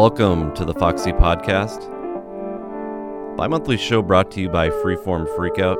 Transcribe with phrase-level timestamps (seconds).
[0.00, 1.86] Welcome to the Foxy Podcast,
[3.36, 5.76] bi monthly show brought to you by Freeform Freakout.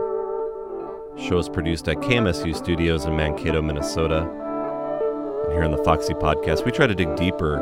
[1.18, 4.28] Show is produced at KMSU Studios in Mankato, Minnesota.
[5.44, 7.60] And here on the Foxy Podcast, we try to dig deeper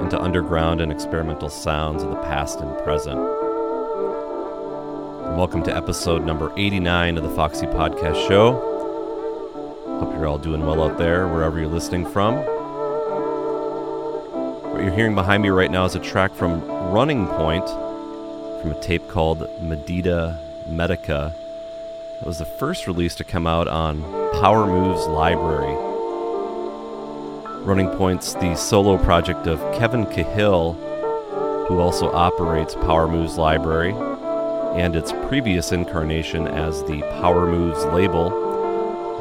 [0.00, 3.18] into underground and experimental sounds of the past and present.
[5.20, 8.52] And welcome to episode number 89 of the Foxy Podcast Show.
[10.00, 12.53] Hope you're all doing well out there, wherever you're listening from.
[14.84, 16.62] You're hearing behind me right now is a track from
[16.92, 17.66] Running Point
[18.60, 20.36] from a tape called Medita
[20.66, 21.34] Medica.
[22.20, 24.02] It was the first release to come out on
[24.42, 25.74] Power Moves Library.
[27.64, 30.74] Running Point's the solo project of Kevin Cahill,
[31.66, 33.94] who also operates Power Moves Library,
[34.78, 38.26] and its previous incarnation as the Power Moves label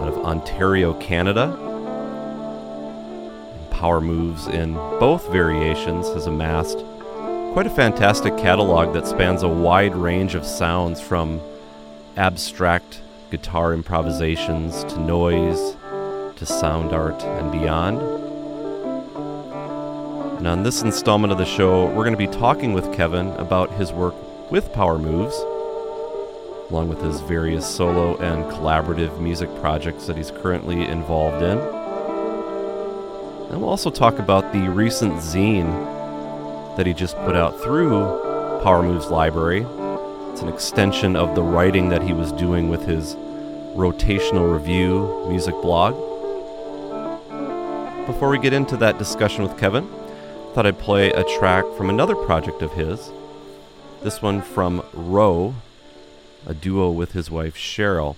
[0.02, 1.73] out of Ontario, Canada.
[3.84, 6.78] Power Moves in both variations has amassed
[7.52, 11.42] quite a fantastic catalog that spans a wide range of sounds from
[12.16, 15.76] abstract guitar improvisations to noise
[16.38, 18.02] to sound art and beyond.
[20.38, 23.70] And on this installment of the show, we're going to be talking with Kevin about
[23.74, 24.16] his work
[24.50, 25.36] with Power Moves,
[26.70, 31.83] along with his various solo and collaborative music projects that he's currently involved in.
[33.54, 38.00] And we'll also talk about the recent zine that he just put out through
[38.64, 39.62] Power Moves Library.
[40.32, 43.14] It's an extension of the writing that he was doing with his
[43.76, 45.94] rotational review music blog.
[48.08, 51.92] Before we get into that discussion with Kevin, I thought I'd play a track from
[51.92, 53.12] another project of his.
[54.02, 55.54] This one from Roe,
[56.48, 58.16] a duo with his wife Cheryl.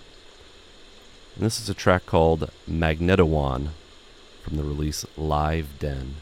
[1.36, 3.72] And this is a track called Magnetowan
[4.46, 6.18] from the release Live Den.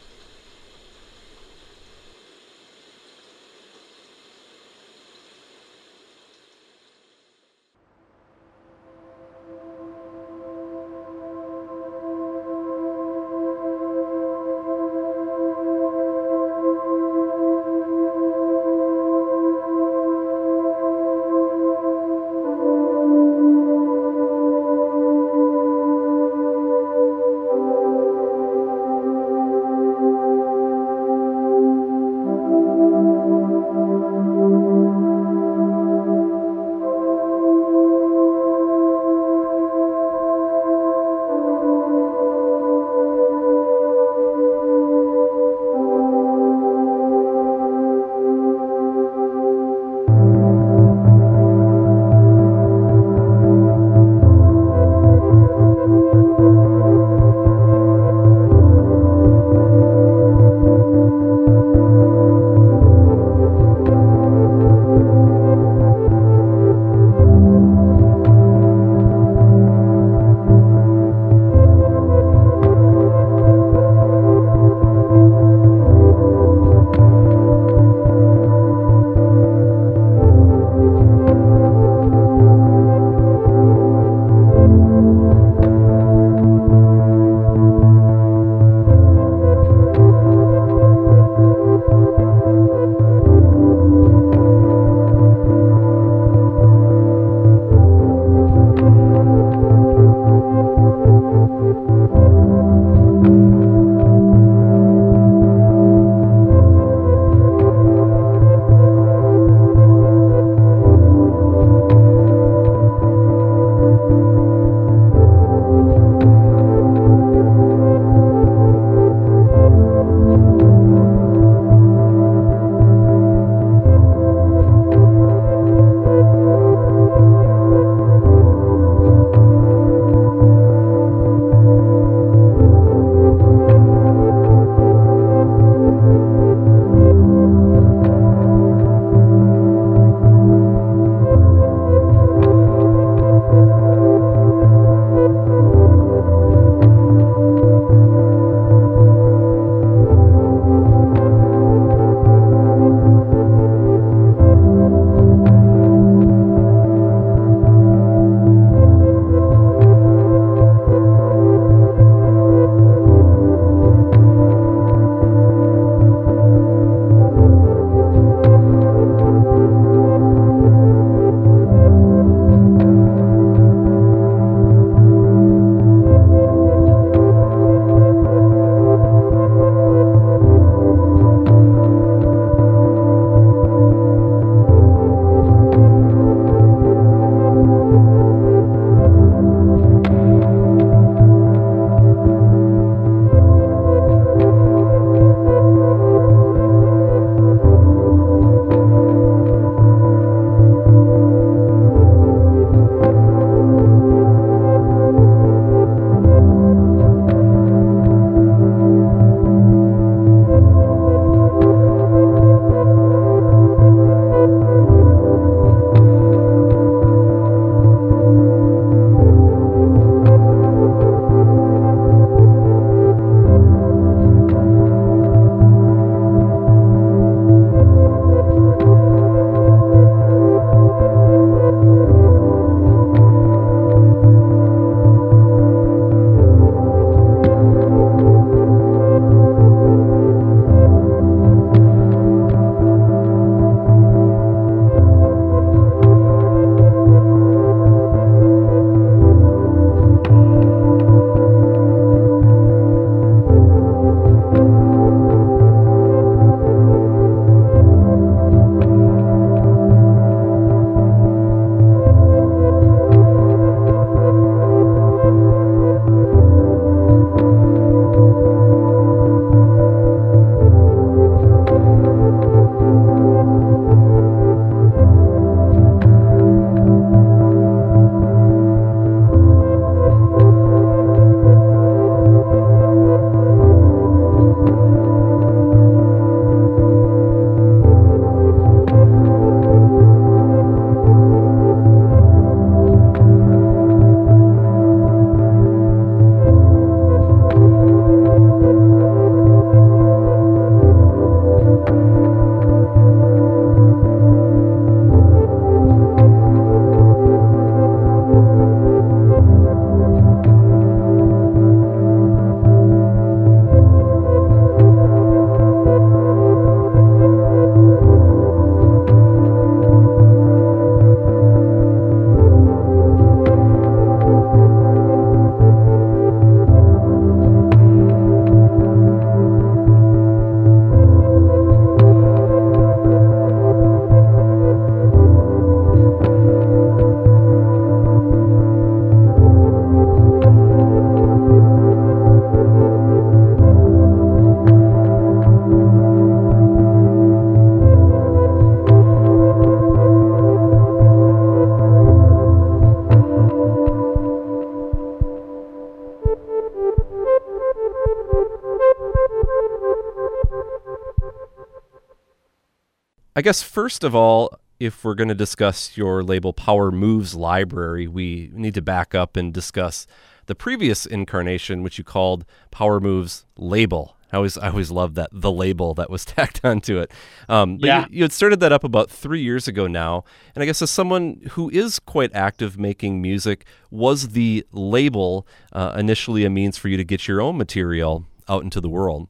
[363.44, 368.50] Guess first of all, if we're going to discuss your label Power Moves library, we
[368.54, 370.08] need to back up and discuss
[370.48, 374.18] the previous incarnation, which you called Power Moves label.
[374.32, 377.12] I always, I always loved that the label that was tacked onto it.
[377.48, 378.00] Um, but yeah.
[378.10, 380.24] you, you, had started that up about three years ago now,
[380.56, 385.96] and I guess as someone who is quite active making music, was the label uh,
[385.98, 389.28] initially a means for you to get your own material out into the world?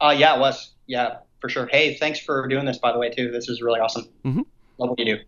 [0.00, 0.72] Uh, yeah, it was.
[0.86, 1.66] Yeah, for sure.
[1.66, 3.30] Hey, thanks for doing this, by the way, too.
[3.30, 4.08] This is really awesome.
[4.24, 4.40] Mm-hmm.
[4.78, 5.18] Love what you do.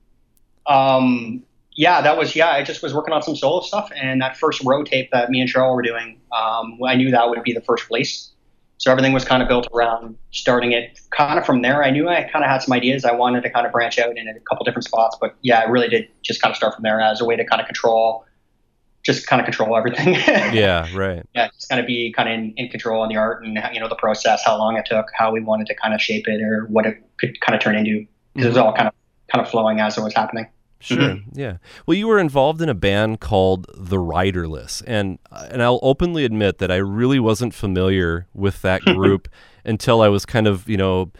[0.66, 1.42] Um,
[1.72, 2.48] yeah, that was yeah.
[2.48, 5.42] I just was working on some solo stuff, and that first row tape that me
[5.42, 8.30] and Cheryl were doing, um, I knew that would be the first release.
[8.78, 11.84] So everything was kind of built around starting it kind of from there.
[11.84, 13.04] I knew I kind of had some ideas.
[13.04, 15.64] I wanted to kind of branch out in a couple different spots, but yeah, I
[15.64, 18.24] really did just kind of start from there as a way to kind of control,
[19.06, 20.14] just kind of control everything.
[20.52, 21.24] yeah, right.
[21.32, 23.78] Yeah, just kind of be kind of in, in control on the art and you
[23.78, 26.42] know the process, how long it took, how we wanted to kind of shape it,
[26.42, 28.00] or what it could kind of turn into.
[28.00, 28.42] Because mm-hmm.
[28.42, 28.94] it was all kind of
[29.32, 30.48] kind of flowing as it was happening.
[30.80, 30.98] Sure.
[30.98, 31.38] Mm-hmm.
[31.38, 31.56] Yeah.
[31.86, 36.58] Well, you were involved in a band called The Riderless, and and I'll openly admit
[36.58, 39.28] that I really wasn't familiar with that group
[39.66, 41.10] until I was kind of you know,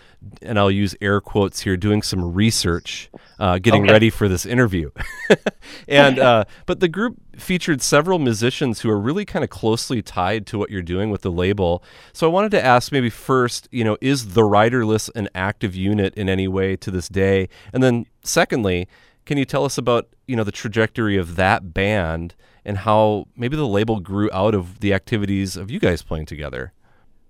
[0.41, 3.93] and I'll use air quotes here, doing some research, uh, getting okay.
[3.93, 4.91] ready for this interview.
[5.89, 10.47] and uh, but the group featured several musicians who are really kind of closely tied
[10.47, 11.83] to what you're doing with the label.
[12.15, 16.15] So I wanted to ask maybe first, you know, is The Riderless an active unit
[16.15, 17.51] in any way to this day?
[17.75, 18.89] And then secondly
[19.27, 22.35] can you tell us about you know the trajectory of that band
[22.65, 26.73] and how maybe the label grew out of the activities of you guys playing together?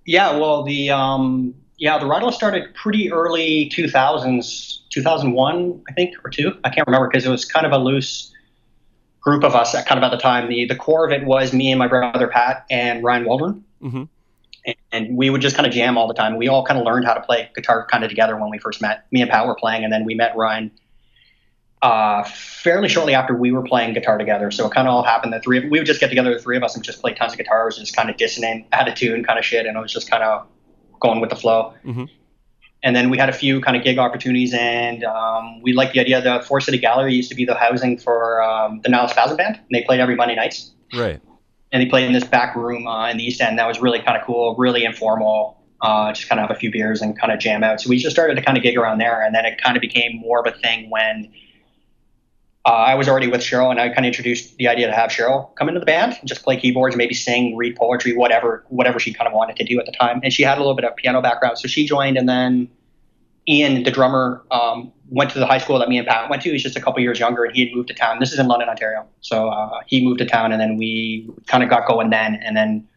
[0.06, 6.30] Yeah, well, the um, yeah, the Riderless started pretty early 2000s, 2001, I think, or
[6.30, 6.56] two.
[6.64, 8.32] I can't remember because it was kind of a loose
[9.20, 10.48] group of us at kind of at the time.
[10.48, 13.64] The the core of it was me and my brother Pat and Ryan Waldron.
[13.82, 14.04] Mm-hmm.
[14.64, 16.36] And, and we would just kind of jam all the time.
[16.36, 18.80] We all kind of learned how to play guitar kind of together when we first
[18.80, 19.06] met.
[19.10, 20.70] Me and Pat were playing, and then we met Ryan
[21.86, 24.50] uh, fairly shortly after we were playing guitar together.
[24.50, 25.32] So it kind of all happened.
[25.32, 27.14] The three of, we would just get together, the three of us, and just play
[27.14, 29.76] tons of guitars, and just kind of dissonant, out of tune kind of shit, and
[29.76, 30.48] it was just kind of
[30.98, 31.74] going with the flow.
[31.84, 32.06] Mm-hmm.
[32.82, 36.00] And then we had a few kind of gig opportunities, and um, we liked the
[36.00, 36.20] idea.
[36.20, 39.54] The Forest City Gallery used to be the housing for um, the Nihilist Spasm Band,
[39.54, 40.72] and they played every Monday nights.
[40.92, 41.20] Right.
[41.70, 43.60] And they played in this back room uh, in the East End.
[43.60, 45.62] That was really kind of cool, really informal.
[45.80, 47.80] Uh, just kind of have a few beers and kind of jam out.
[47.80, 49.80] So we just started to kind of gig around there, and then it kind of
[49.80, 51.32] became more of a thing when
[52.66, 55.10] uh, I was already with Cheryl, and I kind of introduced the idea to have
[55.10, 58.98] Cheryl come into the band and just play keyboards, maybe sing, read poetry, whatever, whatever
[58.98, 60.20] she kind of wanted to do at the time.
[60.24, 62.18] And she had a little bit of piano background, so she joined.
[62.18, 62.68] And then
[63.48, 66.50] Ian, the drummer, um, went to the high school that me and Pat went to.
[66.50, 68.18] He's just a couple years younger, and he had moved to town.
[68.18, 69.06] This is in London, Ontario.
[69.20, 72.34] So uh, he moved to town, and then we kind of got going then.
[72.34, 72.88] And then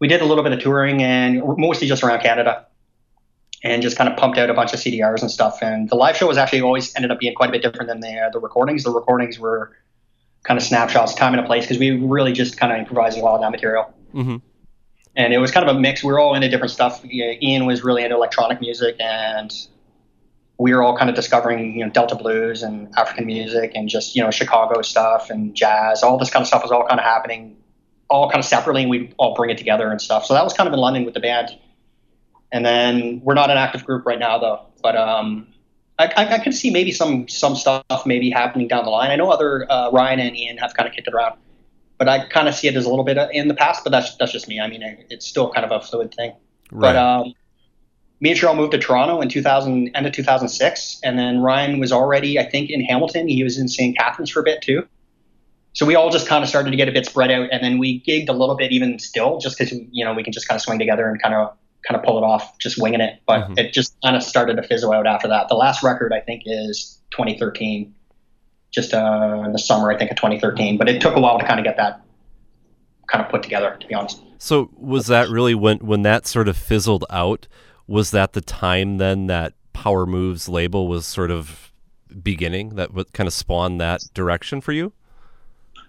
[0.00, 2.66] we did a little bit of touring, and mostly just around Canada
[3.66, 5.58] and just kind of pumped out a bunch of CDRs and stuff.
[5.62, 8.00] And the live show was actually always ended up being quite a bit different than
[8.00, 8.84] the uh, the recordings.
[8.84, 9.76] The recordings were
[10.44, 13.20] kind of snapshots, time and a place, because we really just kind of improvised a
[13.20, 13.92] lot of that material.
[14.14, 14.36] Mm-hmm.
[15.16, 16.04] And it was kind of a mix.
[16.04, 17.04] We were all into different stuff.
[17.04, 19.52] Ian was really into electronic music, and
[20.58, 24.14] we were all kind of discovering, you know, Delta blues and African music, and just
[24.14, 26.02] you know Chicago stuff and jazz.
[26.02, 27.56] All this kind of stuff was all kind of happening,
[28.08, 30.24] all kind of separately, and we all bring it together and stuff.
[30.26, 31.58] So that was kind of in London with the band
[32.52, 34.60] and then we're not an active group right now, though.
[34.82, 35.48] But um,
[35.98, 39.10] I, I, I could see maybe some some stuff maybe happening down the line.
[39.10, 41.38] I know other uh, Ryan and Ian have kind of kicked it around,
[41.98, 43.84] but I kind of see it as a little bit in the past.
[43.84, 44.60] But that's that's just me.
[44.60, 46.32] I mean, it's still kind of a fluid thing.
[46.70, 46.92] Right.
[46.92, 47.34] But um,
[48.20, 51.92] me and Cheryl moved to Toronto in 2000, end of 2006, and then Ryan was
[51.92, 53.28] already, I think, in Hamilton.
[53.28, 53.96] He was in St.
[53.96, 54.86] Catharines for a bit too.
[55.74, 57.78] So we all just kind of started to get a bit spread out, and then
[57.78, 60.56] we gigged a little bit even still, just because you know we can just kind
[60.56, 61.54] of swing together and kind of
[61.86, 63.20] kind of pull it off, just winging it.
[63.26, 63.58] But mm-hmm.
[63.58, 65.48] it just kind of started to fizzle out after that.
[65.48, 67.94] The last record I think is 2013,
[68.70, 70.78] just uh, in the summer I think of 2013.
[70.78, 72.02] But it took a while to kind of get that
[73.06, 74.20] kind of put together, to be honest.
[74.38, 77.46] So was that really when when that sort of fizzled out?
[77.86, 81.72] Was that the time then that Power Moves label was sort of
[82.22, 84.92] beginning that would kind of spawn that direction for you?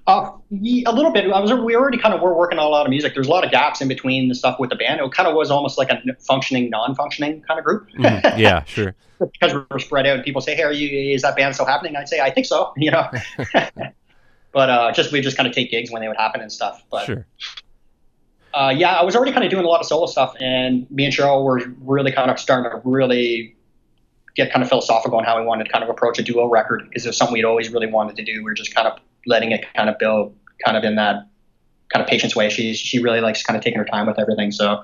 [0.08, 1.30] Uh, a little bit.
[1.30, 3.14] I was we already kind of were working on a lot of music.
[3.14, 5.02] There's a lot of gaps in between the stuff with the band.
[5.02, 7.90] It kind of was almost like a functioning, non-functioning kind of group.
[7.92, 8.96] mm, yeah, sure.
[9.20, 11.14] because we were spread out, and people say, "Hey, are you?
[11.14, 13.12] Is that band still happening?" I'd say, "I think so." You know.
[14.54, 16.82] but uh, just we just kind of take gigs when they would happen and stuff.
[16.90, 17.28] But sure.
[18.54, 21.04] Uh, yeah, I was already kind of doing a lot of solo stuff, and me
[21.04, 23.58] and Cheryl were really kind of starting to really
[24.38, 26.84] get kind of philosophical on how we wanted to kind of approach a duo record
[26.88, 28.38] because it was something we'd always really wanted to do.
[28.38, 31.28] We were just kind of letting it kind of build kind of in that
[31.94, 32.50] kind of patience way.
[32.50, 34.52] She she really likes kind of taking her time with everything.
[34.52, 34.84] So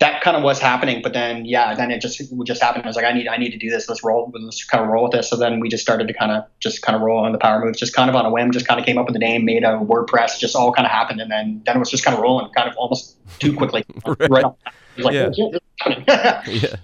[0.00, 1.02] that kind of was happening.
[1.02, 2.84] But then, yeah, then it just it just happened.
[2.84, 3.88] I was like, I need I need to do this.
[3.88, 4.32] Let's roll.
[4.34, 5.30] Let's kind of roll with this.
[5.30, 7.64] So then we just started to kind of just kind of roll on the power
[7.64, 8.50] moves, just kind of on a whim.
[8.50, 10.90] Just kind of came up with the name, made a WordPress, just all kind of
[10.90, 13.84] happened, and then then it was just kind of rolling, kind of almost too quickly.
[14.06, 14.30] right.
[14.30, 14.44] right
[14.98, 15.30] like, yeah.
[16.46, 16.76] yeah.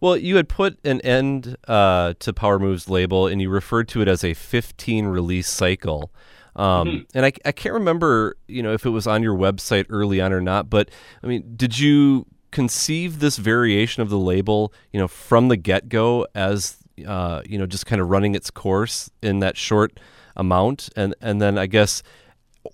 [0.00, 4.02] Well, you had put an end uh, to Power Moves label, and you referred to
[4.02, 6.12] it as a 15 release cycle.
[6.54, 6.98] Um, mm-hmm.
[7.14, 10.32] And I, I can't remember, you know, if it was on your website early on
[10.32, 10.70] or not.
[10.70, 10.90] But
[11.22, 15.88] I mean, did you conceive this variation of the label, you know, from the get
[15.88, 20.00] go as uh, you know, just kind of running its course in that short
[20.34, 22.02] amount, and and then I guess,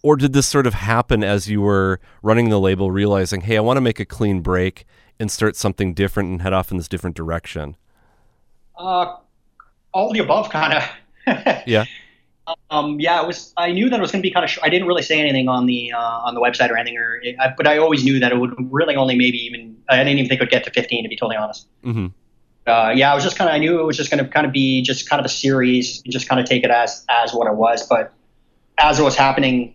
[0.02, 3.60] or did this sort of happen as you were running the label, realizing, hey, I
[3.60, 4.84] want to make a clean break
[5.18, 7.76] and start something different and head off in this different direction?
[8.76, 9.16] Uh,
[9.92, 10.84] all the above, kind of.
[11.66, 11.84] yeah.
[12.70, 13.54] Um, yeah, it was.
[13.56, 14.50] I knew that it was going to be kind of.
[14.50, 17.20] Sh- I didn't really say anything on the uh, on the website or anything, or
[17.40, 19.76] I, but I always knew that it would really only maybe even.
[19.88, 21.66] I didn't even think it would get to 15, to be totally honest.
[21.84, 22.06] Mm-hmm.
[22.66, 23.54] Uh, yeah, I was just kind of.
[23.54, 26.02] I knew it was just going to kind of be just kind of a series,
[26.04, 27.86] and just kind of take it as as what it was.
[27.86, 28.12] But
[28.78, 29.74] as it was happening,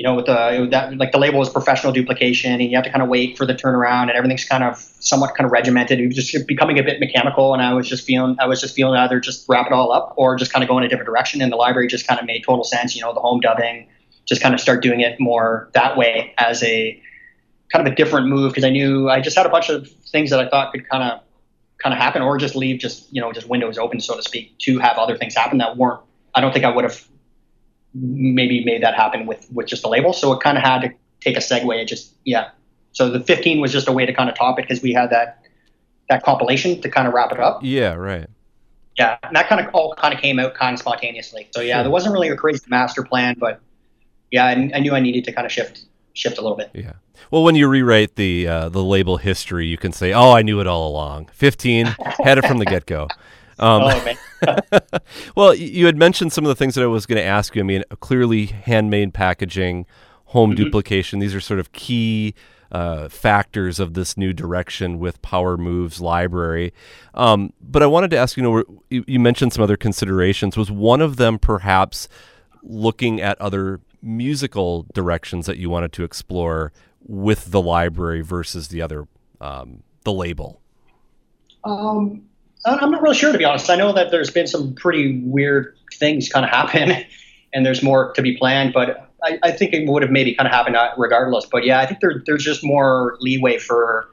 [0.00, 2.90] you know, with the that like the label was professional duplication, and you have to
[2.90, 6.00] kind of wait for the turnaround, and everything's kind of somewhat kind of regimented.
[6.00, 8.74] It was just becoming a bit mechanical, and I was just feeling I was just
[8.74, 11.06] feeling either just wrap it all up or just kind of go in a different
[11.06, 11.42] direction.
[11.42, 12.96] And the library just kind of made total sense.
[12.96, 13.88] You know, the home dubbing,
[14.24, 16.98] just kind of start doing it more that way as a
[17.70, 20.30] kind of a different move because I knew I just had a bunch of things
[20.30, 21.20] that I thought could kind of
[21.76, 24.56] kind of happen, or just leave just you know just windows open, so to speak,
[24.60, 26.00] to have other things happen that weren't.
[26.34, 27.06] I don't think I would have
[27.94, 30.12] maybe made that happen with with just the label.
[30.12, 31.74] So it kind of had to take a segue.
[31.80, 32.50] It just yeah.
[32.92, 35.10] So the 15 was just a way to kind of top it because we had
[35.10, 35.44] that
[36.08, 37.60] that compilation to kind of wrap it up.
[37.62, 38.26] Yeah, right.
[38.98, 41.48] Yeah, and that kind of all kind of came out kind of spontaneously.
[41.52, 41.84] So yeah, sure.
[41.84, 43.60] there wasn't really a crazy master plan, but
[44.30, 46.70] yeah, I, I, knew I needed to kind of shift shift a little bit.
[46.74, 46.94] Yeah.
[47.30, 50.60] Well, when you rewrite the uh, the label history, you can say, "Oh, I knew
[50.60, 51.86] it all along." 15
[52.24, 53.08] had it from the get go.
[53.60, 54.98] Um, oh,
[55.36, 57.60] well, you had mentioned some of the things that I was going to ask you.
[57.60, 59.86] I mean, clearly handmade packaging,
[60.26, 60.64] home mm-hmm.
[60.64, 62.34] duplication, these are sort of key
[62.72, 66.72] uh, factors of this new direction with Power Moves library.
[67.14, 70.56] Um, but I wanted to ask you know, you, you mentioned some other considerations.
[70.56, 72.08] Was one of them perhaps
[72.62, 76.72] looking at other musical directions that you wanted to explore
[77.06, 79.06] with the library versus the other,
[79.40, 80.60] um, the label?
[81.64, 82.22] Um,
[82.64, 83.70] I'm not really sure to be honest.
[83.70, 87.04] I know that there's been some pretty weird things kind of happen,
[87.54, 88.72] and there's more to be planned.
[88.72, 91.46] But I, I think it would have maybe kind of happened regardless.
[91.46, 94.08] But yeah, I think there, there's just more leeway for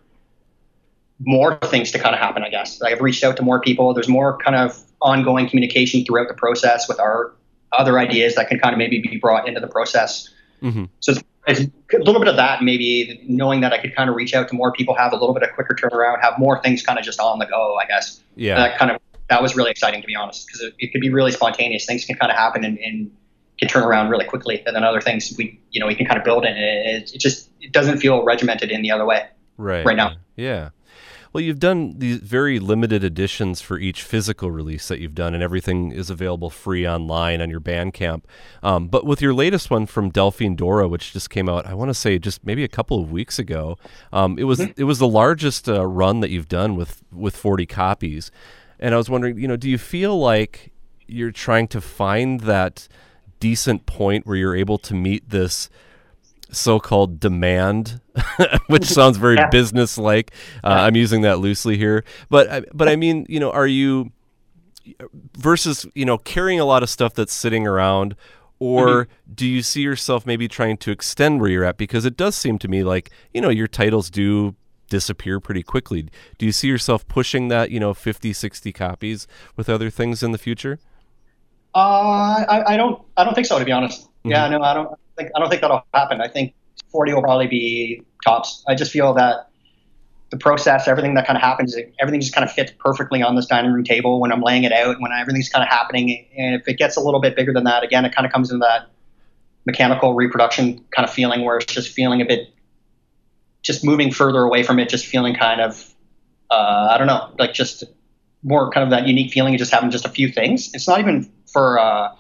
[1.20, 2.44] more things to kind of happen.
[2.44, 3.94] I guess I've reached out to more people.
[3.94, 7.34] There's more kind of ongoing communication throughout the process with our
[7.72, 10.30] other ideas that can kind of maybe be brought into the process.
[10.62, 10.86] Mm-hmm.
[11.00, 14.34] So it's a little bit of that, maybe knowing that I could kind of reach
[14.34, 17.00] out to more people, have a little bit of quicker turnaround, have more things kind
[17.00, 18.22] of just on the go, I guess.
[18.36, 18.56] Yeah.
[18.56, 21.10] That kind of that was really exciting to be honest, because it, it, could be
[21.10, 21.86] really spontaneous.
[21.86, 23.12] Things can kind of happen and, and,
[23.58, 26.20] can turn around really quickly, and then other things we you know we can kind
[26.20, 26.56] of build in.
[26.56, 29.26] It, it just it doesn't feel regimented in the other way.
[29.58, 29.84] Right.
[29.84, 30.12] Right now.
[30.36, 30.70] Yeah.
[31.38, 35.44] Well, you've done these very limited editions for each physical release that you've done, and
[35.44, 38.24] everything is available free online on your Bandcamp.
[38.64, 41.90] Um, but with your latest one from Delphine Dora, which just came out, I want
[41.90, 43.78] to say just maybe a couple of weeks ago,
[44.12, 44.82] um, it was mm-hmm.
[44.82, 48.32] it was the largest uh, run that you've done with with 40 copies.
[48.80, 50.72] And I was wondering, you know, do you feel like
[51.06, 52.88] you're trying to find that
[53.40, 55.70] decent point where you're able to meet this?
[56.52, 58.02] So-called demand,
[58.68, 59.50] which sounds very yeah.
[59.50, 60.32] business-like.
[60.64, 60.84] Uh, yeah.
[60.84, 64.12] I'm using that loosely here, but but I mean, you know, are you
[65.38, 68.16] versus you know carrying a lot of stuff that's sitting around,
[68.60, 69.34] or mm-hmm.
[69.34, 71.78] do you see yourself maybe trying to extend where you're at?
[71.78, 74.56] Because it does seem to me like you know your titles do
[74.90, 76.08] disappear pretty quickly.
[76.38, 80.32] Do you see yourself pushing that you know 50, 60 copies with other things in
[80.32, 80.80] the future?
[81.76, 84.04] Uh, I, I don't I don't think so to be honest.
[84.04, 84.32] Mm-hmm.
[84.32, 86.22] Yeah, no, I don't think I don't think that'll happen.
[86.22, 86.54] I think
[86.92, 88.64] 40 will probably be tops.
[88.68, 89.50] I just feel that
[90.30, 93.46] the process, everything that kind of happens, everything just kind of fits perfectly on this
[93.46, 96.28] dining room table when I'm laying it out, when everything's kind of happening.
[96.38, 98.52] And if it gets a little bit bigger than that, again, it kind of comes
[98.52, 98.90] into that
[99.66, 102.54] mechanical reproduction kind of feeling where it's just feeling a bit,
[103.62, 105.94] just moving further away from it, just feeling kind of,
[106.52, 107.84] uh, I don't know, like just
[108.44, 110.74] more kind of that unique feeling of just having just a few things.
[110.74, 112.14] It's not even for, uh,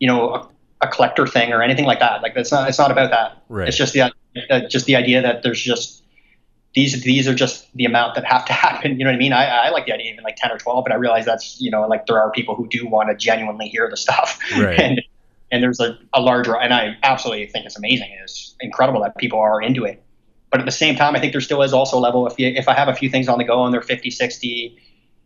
[0.00, 2.22] you know, a, collector thing or anything like that.
[2.22, 3.42] Like it's not it's not about that.
[3.48, 3.68] Right.
[3.68, 6.02] It's just the uh, just the idea that there's just
[6.74, 8.98] these these are just the amount that have to happen.
[8.98, 9.32] You know what I mean?
[9.32, 11.70] I, I like the idea even like ten or twelve, but I realize that's you
[11.70, 14.38] know like there are people who do want to genuinely hear the stuff.
[14.56, 14.78] Right.
[14.80, 15.02] and
[15.50, 18.16] and there's a, a larger and I absolutely think it's amazing.
[18.22, 20.02] It's incredible that people are into it.
[20.50, 22.48] but at the same time, I think there still is also a level if you,
[22.48, 24.78] if I have a few things on the go and they're 50, 60,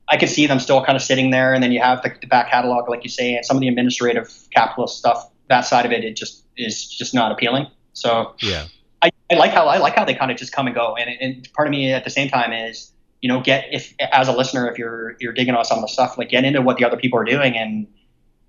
[0.09, 1.55] I can see them still kind of sitting there.
[1.55, 3.69] And then you have the, the back catalog, like you say, and some of the
[3.69, 5.31] administrative capitalist stuff.
[5.49, 7.67] That side of it, it just is just not appealing.
[7.93, 8.67] So yeah,
[9.03, 10.97] I, I like how I like how they kind of just come and go.
[10.97, 12.93] And, and part of me at the same time is
[13.25, 15.89] you know get if as a listener if you're you're digging on some of the
[15.89, 17.87] stuff like get into what the other people are doing and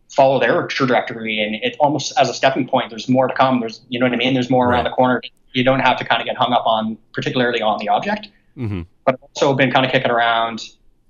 [0.10, 3.80] follow their trajectory and it almost as a stepping point there's more to come there's
[3.88, 4.76] you know what i mean there's more right.
[4.76, 5.22] around the corner
[5.54, 8.28] you don't have to kind of get hung up on particularly on the object
[8.58, 8.82] mm-hmm.
[9.06, 10.62] but I've also been kind of kicking around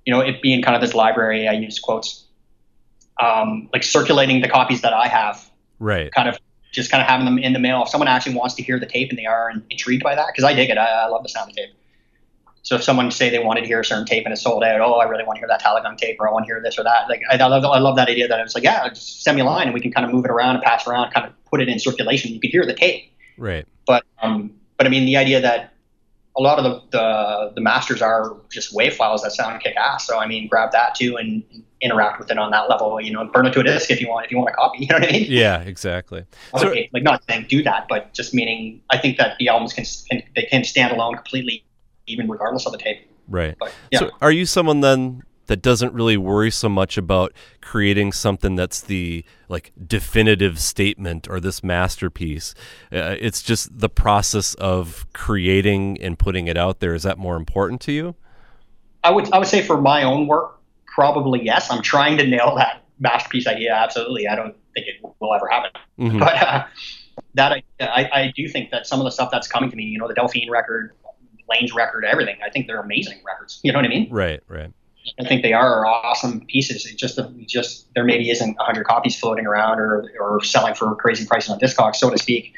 [0.04, 2.24] you know it being kind of this library i use quotes
[3.20, 6.38] um, like circulating the copies that i have right kind of
[6.72, 8.86] just kind of having them in the mail if someone actually wants to hear the
[8.86, 11.28] tape and they are intrigued by that because i dig it I, I love the
[11.28, 11.70] sound of tape
[12.66, 14.80] so if someone say they wanted to hear a certain tape and it's sold out,
[14.80, 16.76] oh, I really want to hear that Talagang tape, or I want to hear this
[16.76, 17.08] or that.
[17.08, 19.42] Like I, I love, I love that idea that it's like, yeah, just send me
[19.42, 21.32] a line and we can kind of move it around and pass around, kind of
[21.44, 22.32] put it in circulation.
[22.32, 23.04] You could hear the tape.
[23.38, 23.64] Right.
[23.86, 25.74] But um, but I mean, the idea that
[26.36, 30.04] a lot of the, the, the masters are just wave files that sound kick ass.
[30.04, 31.44] So I mean, grab that too and
[31.80, 33.00] interact with it on that level.
[33.00, 34.78] You know, burn it to a disk if you want if you want a copy.
[34.80, 35.26] You know what I mean?
[35.28, 36.24] Yeah, exactly.
[36.58, 39.84] So, like not saying do that, but just meaning I think that the albums can,
[40.10, 41.64] can they can stand alone completely,
[42.06, 43.10] even regardless of the tape.
[43.28, 43.56] Right.
[43.58, 43.98] But, yeah.
[44.00, 48.80] So are you someone then that doesn't really worry so much about creating something that's
[48.80, 52.54] the like definitive statement or this masterpiece.
[52.92, 56.94] Uh, it's just the process of creating and putting it out there.
[56.94, 58.16] Is that more important to you?
[59.04, 60.55] I would I would say for my own work,
[60.96, 61.70] probably yes.
[61.70, 63.74] I'm trying to nail that masterpiece idea.
[63.74, 65.70] Absolutely, I don't think it will ever happen.
[66.00, 66.18] Mm-hmm.
[66.18, 66.64] But uh,
[67.34, 69.84] that I, I, I do think that some of the stuff that's coming to me,
[69.84, 70.92] you know, the Delphine record,
[71.48, 72.36] Lane's record, everything.
[72.44, 73.60] I think they're amazing records.
[73.62, 74.08] You know what I mean?
[74.10, 74.72] Right, right.
[75.20, 76.84] I think they are awesome pieces.
[76.86, 81.24] It just, just there maybe isn't 100 copies floating around or, or selling for crazy
[81.26, 82.54] prices on Discogs, so to speak.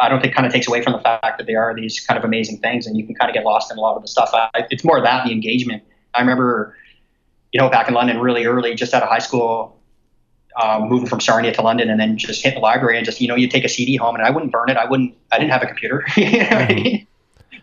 [0.00, 2.18] I don't think kind of takes away from the fact that they are these kind
[2.18, 4.08] of amazing things, and you can kind of get lost in a lot of the
[4.08, 4.30] stuff.
[4.32, 5.82] I, it's more that the engagement.
[6.14, 6.76] I remember,
[7.52, 9.80] you know, back in London, really early, just out of high school,
[10.60, 13.28] um, moving from Sarnia to London, and then just hit the library and just, you
[13.28, 14.76] know, you take a CD home, and I wouldn't burn it.
[14.76, 15.14] I wouldn't.
[15.32, 16.04] I didn't have a computer.
[16.16, 16.54] you know mm-hmm.
[16.54, 17.06] I mean?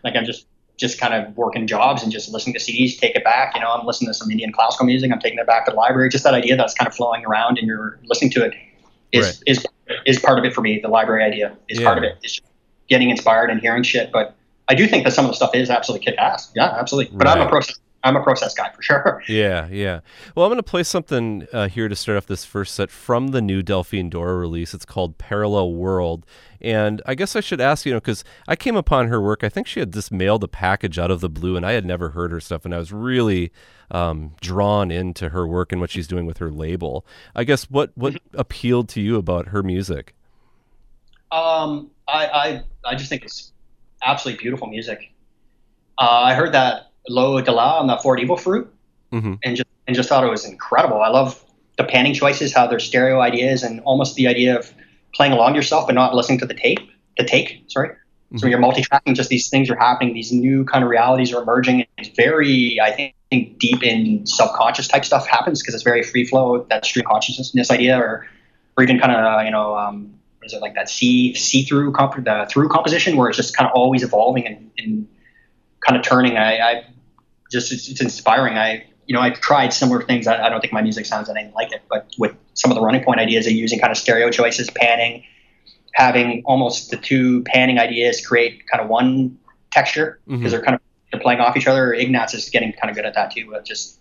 [0.03, 3.23] Like I'm just just kind of working jobs and just listening to CDs, take it
[3.23, 3.55] back.
[3.55, 5.11] You know, I'm listening to some Indian classical music.
[5.11, 6.09] I'm taking it back to the library.
[6.09, 8.53] Just that idea that's kind of flowing around and you're listening to it
[9.11, 9.43] is right.
[9.47, 9.65] is
[10.05, 10.79] is part of it for me.
[10.79, 11.85] The library idea is yeah.
[11.85, 12.17] part of it.
[12.23, 12.39] It's
[12.89, 14.11] getting inspired and hearing shit.
[14.11, 14.35] But
[14.67, 16.51] I do think that some of the stuff is absolutely kick ass.
[16.55, 17.15] Yeah, absolutely.
[17.15, 17.37] But right.
[17.37, 19.23] I'm a process I'm a process guy for sure.
[19.27, 20.01] Yeah, yeah.
[20.35, 23.29] Well, I'm going to play something uh, here to start off this first set from
[23.29, 24.75] the new Delphine Dora release.
[24.75, 26.25] It's called Parallel World.
[26.61, 29.43] And I guess I should ask, you know, because I came upon her work.
[29.43, 31.85] I think she had just mailed a package out of the blue, and I had
[31.85, 32.63] never heard her stuff.
[32.63, 33.51] And I was really
[33.89, 37.05] um, drawn into her work and what she's doing with her label.
[37.35, 38.39] I guess what, what mm-hmm.
[38.39, 40.13] appealed to you about her music?
[41.31, 43.51] Um, I, I, I just think it's
[44.03, 45.11] absolutely beautiful music.
[45.97, 48.71] Uh, I heard that Lo de la on the Fort Evil Fruit,
[49.11, 49.35] mm-hmm.
[49.43, 51.01] and just and just thought it was incredible.
[51.01, 51.43] I love
[51.77, 54.73] the panning choices, how they're stereo ideas, and almost the idea of
[55.13, 56.79] playing along yourself but not listening to the tape,
[57.17, 57.63] the take.
[57.67, 57.89] Sorry.
[57.89, 58.37] Mm-hmm.
[58.37, 59.13] So you're multi-tracking.
[59.15, 60.13] Just these things are happening.
[60.13, 61.85] These new kind of realities are emerging.
[61.97, 63.13] It's very, I think,
[63.59, 66.65] deep in subconscious type stuff happens because it's very free flow.
[66.69, 68.27] That stream consciousness idea, or
[68.77, 69.77] or even kind of you know.
[69.77, 73.37] Um, what is it like that see see through comp- the through composition where it's
[73.37, 75.07] just kind of always evolving and, and
[75.85, 76.37] kind of turning.
[76.37, 76.85] I, I
[77.51, 78.57] just it's, it's, inspiring.
[78.57, 80.27] I you know I've tried similar things.
[80.27, 82.81] I, I, don't think my music sounds anything like it, but with some of the
[82.81, 85.23] running point ideas of using kind of stereo choices, panning,
[85.93, 89.37] having almost the two panning ideas create kind of one
[89.71, 90.49] texture because mm-hmm.
[90.49, 90.81] they're kind of
[91.11, 91.93] they're playing off each other.
[91.93, 93.99] Ignatz is getting kind of good at that too, but just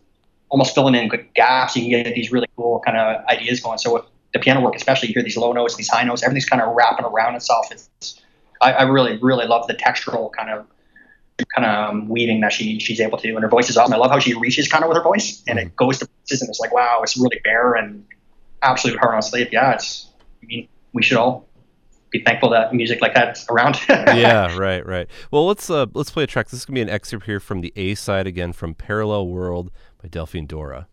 [0.49, 1.77] almost filling in good gaps.
[1.77, 3.79] You can get these really cool kind of ideas going.
[3.79, 6.47] So with the piano work, especially, you hear these low notes, these high notes, everything's
[6.47, 7.69] kind of wrapping around itself.
[7.71, 8.21] It's
[8.61, 10.67] I, I really really love the textural kind of
[11.55, 13.94] kind of um, weaving that she she's able to do, and her voice is awesome.
[13.94, 16.42] I love how she reaches kind of with her voice, and it goes to places,
[16.42, 18.05] and it's like wow, it's really bare and
[18.62, 19.49] absolute hard on sleep.
[19.53, 20.09] Yeah, it's.
[20.42, 21.49] I mean, we should all
[22.11, 23.79] be thankful that music like that's around.
[23.88, 25.09] yeah, right, right.
[25.31, 26.49] Well, let's uh, let's play a track.
[26.49, 29.70] This is gonna be an excerpt here from the A side again from Parallel World
[30.01, 30.87] by Delphine Dora.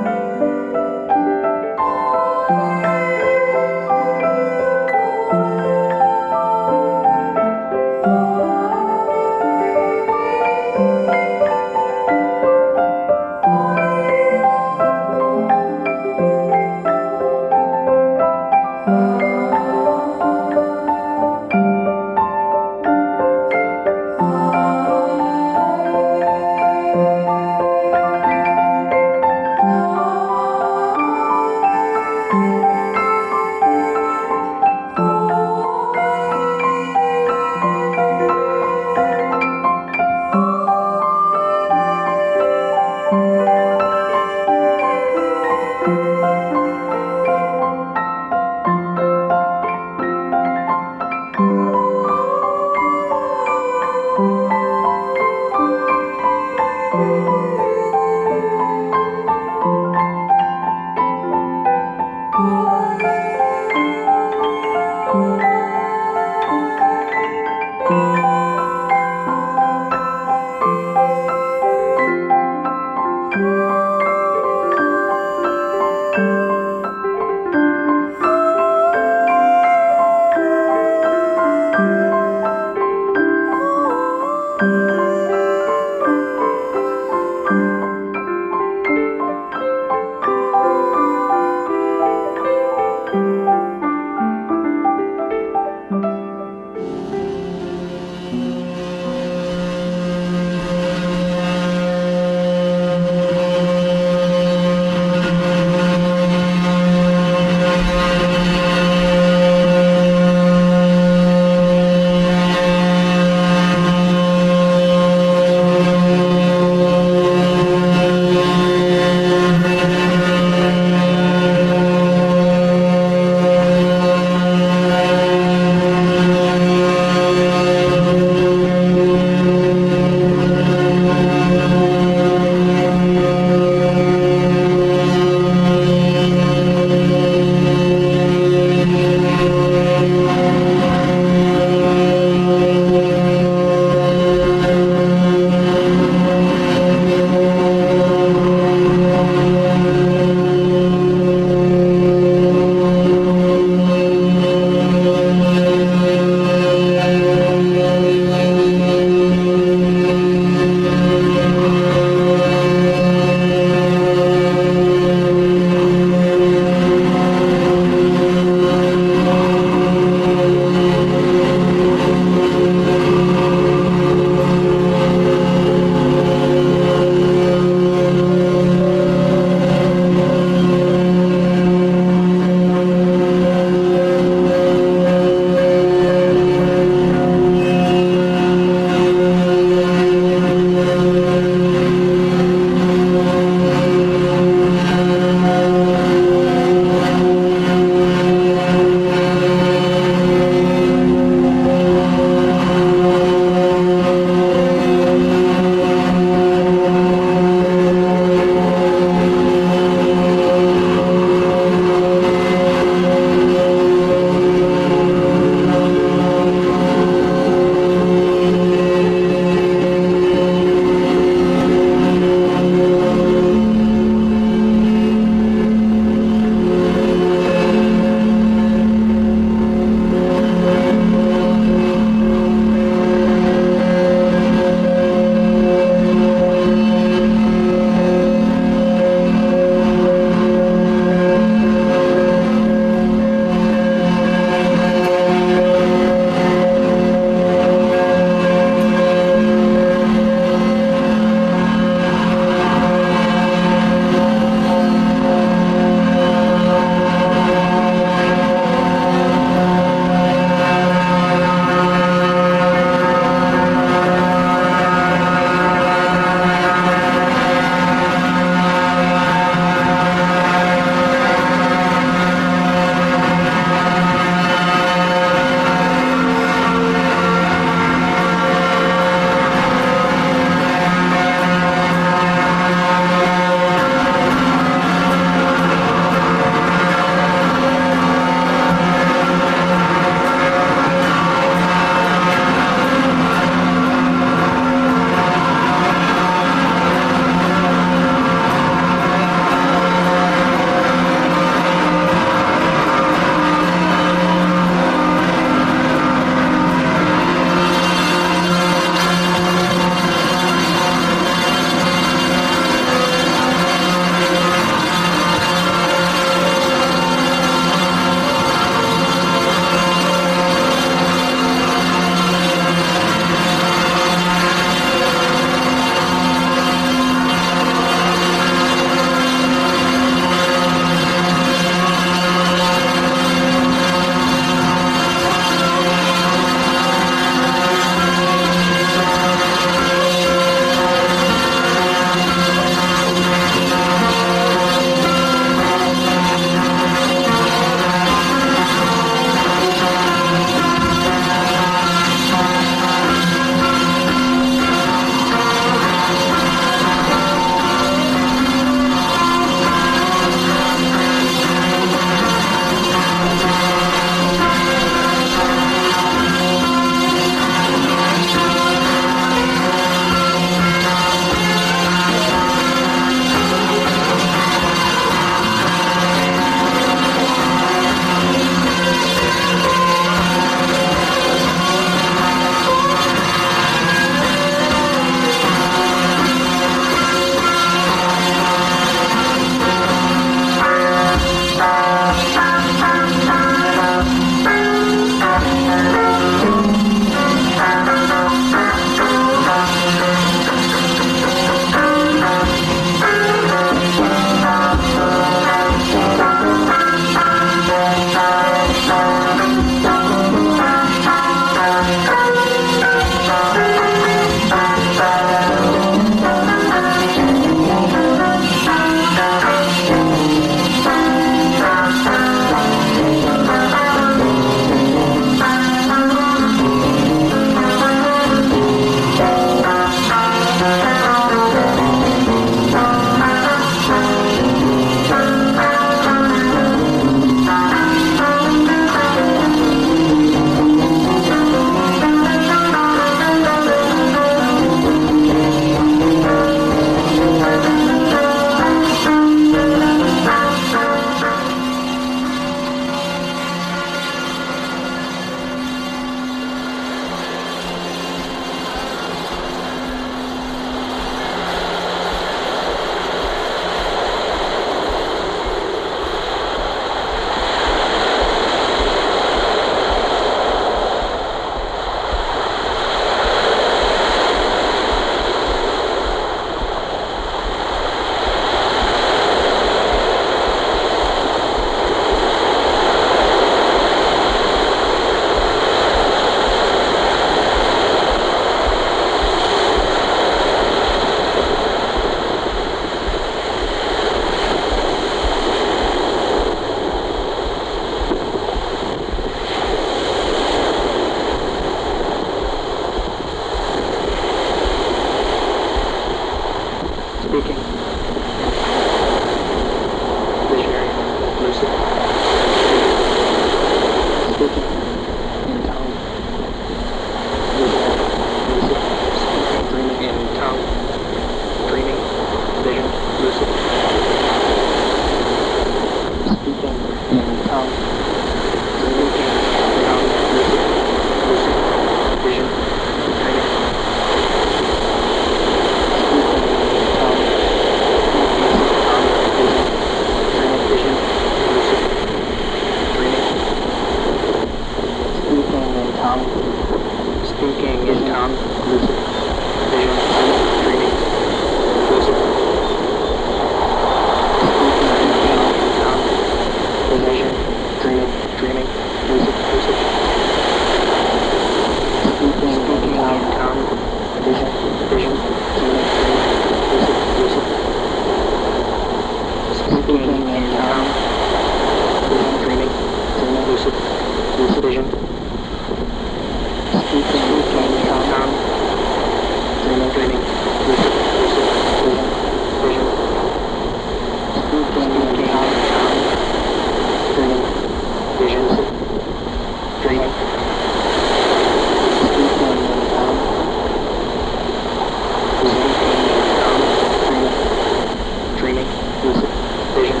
[598.38, 598.70] training,
[599.02, 599.30] lucid
[599.74, 600.00] vision,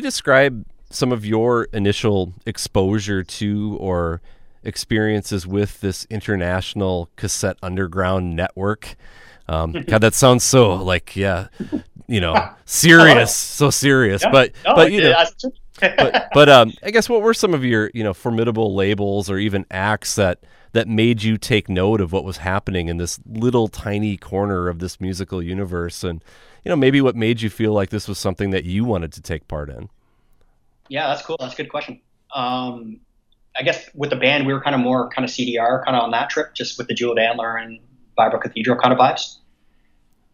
[0.04, 4.20] Describe some of your initial exposure to or
[4.62, 8.96] experiences with this international cassette underground network?
[9.48, 11.48] Um, God, that sounds so like yeah,
[12.06, 14.22] you know, serious, so serious.
[14.22, 14.30] Yeah.
[14.30, 15.24] But No, but you know,
[15.80, 19.38] but but um, I guess what were some of your you know formidable labels or
[19.38, 20.40] even acts that
[20.72, 24.80] that made you take note of what was happening in this little tiny corner of
[24.80, 26.22] this musical universe, and
[26.64, 29.20] you know maybe what made you feel like this was something that you wanted to
[29.20, 29.88] take part in.
[30.88, 31.36] Yeah, that's cool.
[31.40, 32.00] That's a good question.
[32.34, 33.00] Um,
[33.56, 36.02] I guess with the band, we were kind of more kind of CDR kind of
[36.02, 37.78] on that trip, just with the Jewel Antler and
[38.18, 39.36] Vibracathedral kind of vibes.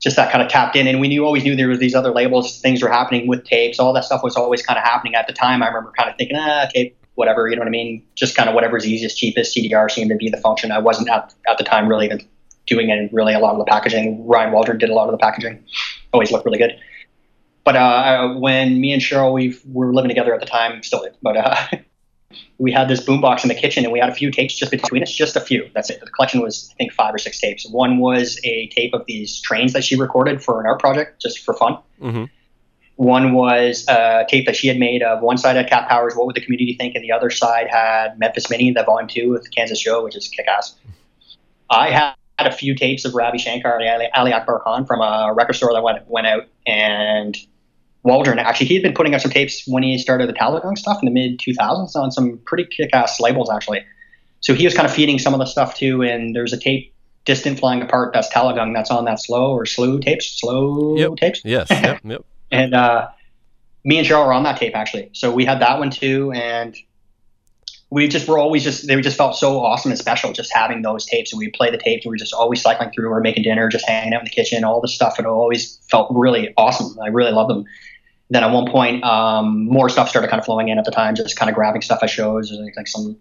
[0.00, 2.10] Just that kind of tapped in, and we knew always knew there was these other
[2.10, 5.26] labels, things were happening with tapes, all that stuff was always kind of happening at
[5.26, 5.62] the time.
[5.62, 8.02] I remember kind of thinking, ah, tape, whatever, you know what I mean?
[8.14, 9.54] Just kind of whatever's easiest, cheapest.
[9.54, 10.72] CDR seemed to be the function.
[10.72, 12.26] I wasn't at at the time really even
[12.66, 14.26] doing any really a lot of the packaging.
[14.26, 15.62] Ryan Waldron did a lot of the packaging.
[16.12, 16.78] Always looked really good.
[17.64, 21.16] But uh, when me and Cheryl we were living together at the time, still did,
[21.22, 21.56] but uh,
[22.58, 25.02] we had this boombox in the kitchen, and we had a few tapes just between
[25.02, 25.70] us, just a few.
[25.74, 26.00] That's it.
[26.00, 27.68] The collection was, I think, five or six tapes.
[27.68, 31.40] One was a tape of these trains that she recorded for an art project, just
[31.40, 31.78] for fun.
[32.00, 32.24] Mm-hmm.
[32.96, 36.26] One was a tape that she had made of one side had Cat Powers, What
[36.26, 36.94] Would the Community Think?
[36.94, 40.28] And the other side had Memphis Minnie, the volume two with Kansas Joe, which is
[40.28, 40.76] kick ass.
[41.70, 42.14] I had
[42.46, 45.72] a few tapes of Ravi Shankar and Ali, Ali Akbar Khan from a record store
[45.72, 46.46] that went, went out.
[46.66, 47.34] And
[48.02, 50.98] Waldron, actually, he had been putting out some tapes when he started the Talagang stuff
[51.02, 53.84] in the mid 2000s on some pretty kick ass labels, actually.
[54.40, 56.02] So he was kind of feeding some of the stuff too.
[56.02, 56.94] And there's a tape,
[57.26, 61.16] Distant Flying Apart, that's Talagang, that's on that slow or slew tapes, slow Yep.
[61.16, 61.68] tapes Yes.
[61.70, 62.00] Yep.
[62.02, 62.24] Yep.
[62.50, 63.08] and uh,
[63.84, 65.10] me and Cheryl were on that tape actually.
[65.12, 66.74] So we had that one too, and
[67.90, 71.04] we just were always just they just felt so awesome and special just having those
[71.04, 71.32] tapes.
[71.32, 73.68] And we play the tapes, and we were just always cycling through, or making dinner,
[73.68, 75.18] just hanging out in the kitchen, all this stuff.
[75.18, 76.98] It always felt really awesome.
[77.00, 77.64] I really loved them.
[78.30, 81.16] Then at one point, um, more stuff started kind of flowing in at the time,
[81.16, 83.18] just kind of grabbing stuff at shows, like, like some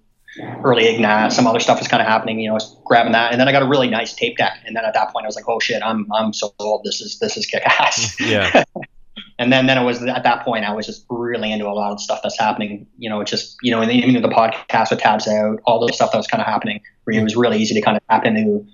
[0.64, 2.40] early Ignat, some other stuff was kind of happening.
[2.40, 4.60] You know, I was grabbing that, and then I got a really nice tape deck.
[4.66, 6.84] And then at that point, I was like, oh shit, I'm I'm so old.
[6.84, 8.16] This is this is kick ass.
[8.30, 8.64] Yeah.
[9.40, 11.92] and then then it was at that point I was just really into a lot
[11.92, 12.86] of the stuff that's happening.
[12.98, 16.12] You know, it's just you know, even the podcast with tabs out, all the stuff
[16.12, 16.82] that was kind of happening.
[17.06, 18.66] Where it was really easy to kind of tap into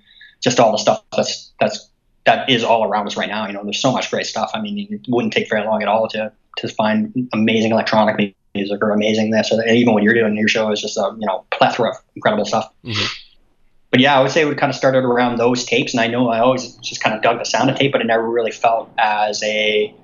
[0.42, 1.88] just all the stuff that's that's
[2.26, 3.46] that is all around us right now.
[3.46, 4.50] You know, there's so much great stuff.
[4.52, 8.78] I mean, it wouldn't take very long at all to to find amazing electronic music
[8.82, 9.52] or amazing this.
[9.52, 11.96] Or even what you're doing in your show is just a you know plethora of
[12.14, 12.70] incredible stuff.
[12.84, 13.08] Mhm.
[13.90, 16.08] But yeah, I would say it would kind of started around those tapes, and I
[16.08, 18.50] know I always just kind of dug the sound of tape, but it never really
[18.50, 19.94] felt as a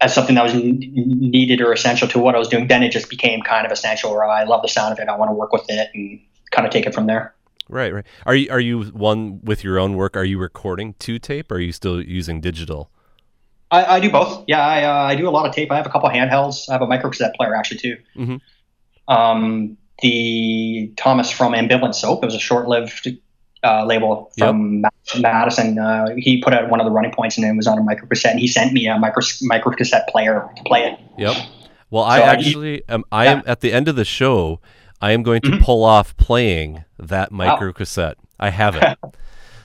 [0.00, 2.66] as something that was needed or essential to what I was doing.
[2.66, 5.16] Then it just became kind of essential, where I love the sound of it, I
[5.16, 6.20] want to work with it, and
[6.50, 7.34] kind of take it from there.
[7.74, 7.92] Right.
[7.92, 8.06] Right.
[8.24, 10.16] Are you are you one with your own work?
[10.16, 11.50] Are you recording to tape?
[11.50, 12.88] Or are you still using digital?
[13.72, 14.44] I, I do both.
[14.46, 15.72] Yeah, I, uh, I do a lot of tape.
[15.72, 16.68] I have a couple handhelds.
[16.68, 17.96] I have a micro cassette player actually too.
[18.16, 18.40] Mhm.
[19.08, 22.22] Um, the Thomas from Ambivalent Soap.
[22.22, 23.08] It was a short-lived
[23.64, 25.78] uh, label from Ma- Madison.
[25.78, 28.06] Uh, he put out one of the running points, and it was on a micro
[28.06, 28.32] cassette.
[28.32, 30.98] And he sent me a micro micro cassette player to play it.
[31.18, 31.36] Yep.
[31.90, 33.02] Well, I So I- actually am.
[33.10, 33.30] I Yeah.
[33.32, 34.60] am at the end of the show.
[35.00, 35.62] I am going to Mhm.
[35.62, 38.16] pull off playing that micro cassette.
[38.40, 38.98] I have it.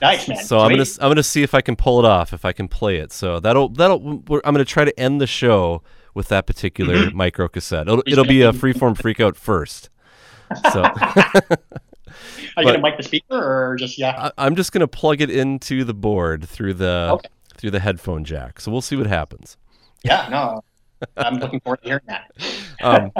[0.02, 0.38] Nice man.
[0.38, 2.68] So I'm gonna I'm gonna see if I can pull it off if I can
[2.68, 3.12] play it.
[3.12, 5.82] So that'll that'll we're, I'm gonna try to end the show
[6.14, 7.16] with that particular Mm-hmm.
[7.18, 7.86] micro cassette.
[7.86, 9.90] It'll, it'll be a freeform freakout first.
[10.72, 11.50] So Are you
[12.56, 14.30] but- gonna mic the speaker or just yeah?
[14.38, 17.28] I, I'm just gonna plug it into the board through the Okay.
[17.58, 18.58] through the headphone jack.
[18.60, 19.58] So we'll see what happens.
[20.02, 20.64] Yeah, no.
[21.18, 22.30] I'm looking forward to hearing that.
[22.82, 23.12] Um,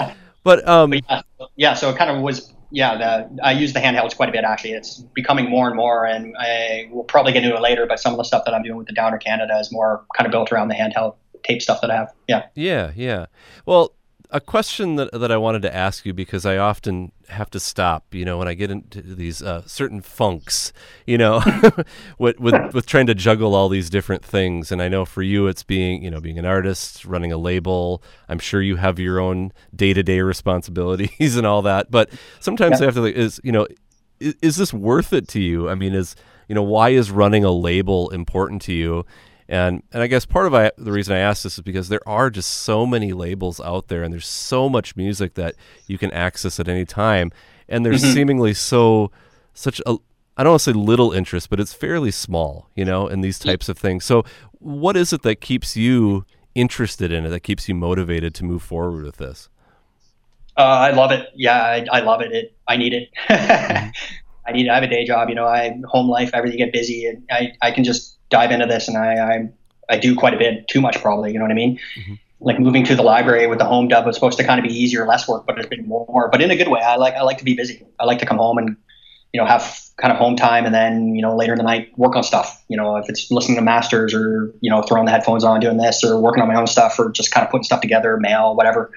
[0.43, 1.23] but um, But yeah,
[1.57, 2.97] yeah, so it kind of was yeah.
[2.97, 4.73] The, I use the handhelds quite a bit actually.
[4.73, 7.87] It's becoming more and more, and I will probably get into it later.
[7.87, 10.27] But some of the stuff that I'm doing with the Downer Canada is more kind
[10.27, 12.13] of built around the handheld tape stuff that I have.
[12.29, 12.47] Yeah.
[12.55, 13.27] Yeah, yeah.
[13.67, 13.95] Well,
[14.33, 18.15] a question that that I wanted to ask you because I often have to stop,
[18.15, 20.73] you know, when I get into these uh, certain funks,
[21.07, 21.43] you know,
[22.19, 24.71] with, with with trying to juggle all these different things.
[24.73, 28.03] And I know for you, it's being, you know, being an artist, running a label.
[28.29, 31.91] I'm sure you have your own day to day responsibilities and all that.
[31.91, 32.11] But
[32.41, 32.85] sometimes Yeah.
[32.85, 33.67] I have to, like, is you know,
[34.21, 35.69] is, is this worth it to you?
[35.69, 36.17] I mean, is
[36.49, 39.05] you know, why is running a label important to you?
[39.51, 42.07] And and I guess part of I, the reason I ask this is because there
[42.09, 45.57] are just so many labels out there, and there's so much music that
[45.89, 47.33] you can access at any time,
[47.69, 48.15] and there's Mhm.
[48.15, 49.11] seemingly so
[49.53, 49.97] such a
[50.37, 53.39] I don't want to say little interest, but it's fairly small, you know, in these
[53.41, 54.05] types of things.
[54.05, 56.25] So, what is it that keeps you
[56.55, 57.31] interested in it?
[57.31, 59.49] That keeps you motivated to move forward with this?
[60.57, 61.29] Uh, I love it.
[61.35, 62.31] Yeah, I, I love it.
[62.33, 62.55] it.
[62.69, 63.09] I need it.
[63.29, 64.67] I need.
[64.67, 64.71] It.
[64.71, 65.29] I have a day job.
[65.29, 66.31] You know, I home life.
[66.33, 69.49] Everything get busy, and I, I can just dive into this, and I, I
[69.91, 71.33] I do quite a bit, too much probably.
[71.33, 71.79] You know what I mean?
[71.99, 72.19] Mhm.
[72.43, 74.75] like moving to the library with the home dub was supposed to kind of be
[74.75, 76.81] easier, less work, but it's been more, but in a good way.
[76.81, 77.85] I like, I like to be busy.
[77.99, 78.77] I like to come home and,
[79.35, 81.91] you know, have kind of home time and then, you know, later in the night
[81.99, 85.11] work on stuff, you know, if it's listening to masters or, you know, throwing the
[85.11, 87.65] headphones on, doing this or working on my own stuff or just kind of putting
[87.65, 88.91] stuff together, mail, whatever.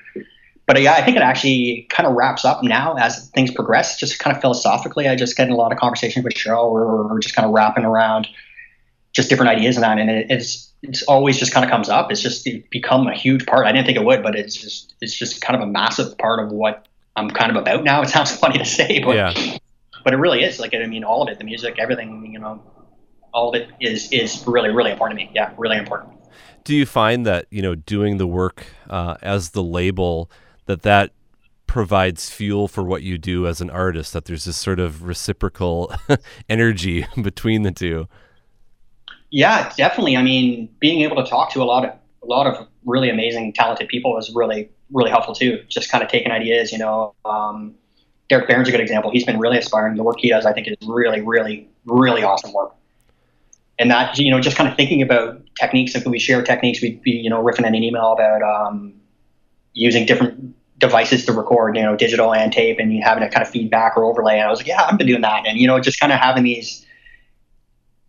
[0.65, 4.19] But yeah, I think it actually kind of wraps up now as things progress, just
[4.19, 5.09] kind of philosophically.
[5.09, 7.51] I just get in a lot of conversations with Cheryl or, or just kind of
[7.51, 8.27] wrapping around
[9.13, 9.97] just different ideas and that.
[9.97, 12.11] And it, it's, it's always just kind of comes up.
[12.11, 13.65] It's just become a huge part.
[13.65, 16.43] I didn't think it would, but it's just it's just kind of a massive part
[16.43, 18.01] of what I'm kind of about now.
[18.03, 19.57] It sounds funny to say, but yeah.
[20.03, 20.59] but it really is.
[20.59, 22.61] Like I mean, all of it, the music, everything, you know,
[23.33, 25.31] all of it is is really really important to me.
[25.33, 26.13] Yeah, really important.
[26.65, 30.29] Do you find that you know doing the work uh, as the label
[30.65, 31.11] that that
[31.65, 34.11] provides fuel for what you do as an artist?
[34.11, 35.93] That there's this sort of reciprocal
[36.49, 38.09] energy between the two.
[39.33, 40.15] Yeah, definitely.
[40.15, 43.51] I mean, being able to talk to a lot of a lot of really amazing,
[43.53, 45.63] talented people is really really helpful too.
[45.67, 47.15] Just kind of taking ideas, you know.
[47.25, 47.73] Um,
[48.29, 49.09] Derek Barron's a good example.
[49.09, 49.95] He's been really aspiring.
[49.95, 52.75] The work he does, I think, is really, really, really awesome work.
[53.79, 55.95] And that, you know, just kind of thinking about techniques.
[55.95, 58.93] If we share techniques, we'd be, you know, riffing in an email about um,
[59.73, 63.51] using different devices to record, you know, digital and tape, and having a kind of
[63.51, 64.35] feedback or overlay.
[64.35, 65.47] And I was like, yeah, I've been doing that.
[65.47, 66.85] And you know, just kind of having these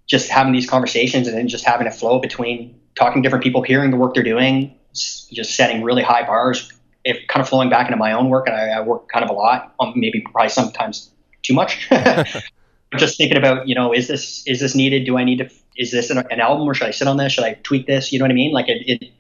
[0.07, 3.63] just having these conversations and then just having a flow between talking to different people,
[3.63, 6.71] hearing the work they're doing, just setting really high bars.
[7.05, 9.31] If kind of flowing back into my own work, and I, I work kind of
[9.31, 11.11] a lot, um, maybe probably sometimes
[11.43, 11.89] too much.
[12.99, 15.05] just thinking about, you know, is this is this needed?
[15.05, 15.51] Do I need to?
[15.77, 17.33] Is this an, an, album, or should I sit on this?
[17.33, 18.13] Should I tweak this?
[18.13, 18.53] You know what I mean?
[18.53, 19.11] Like it, it,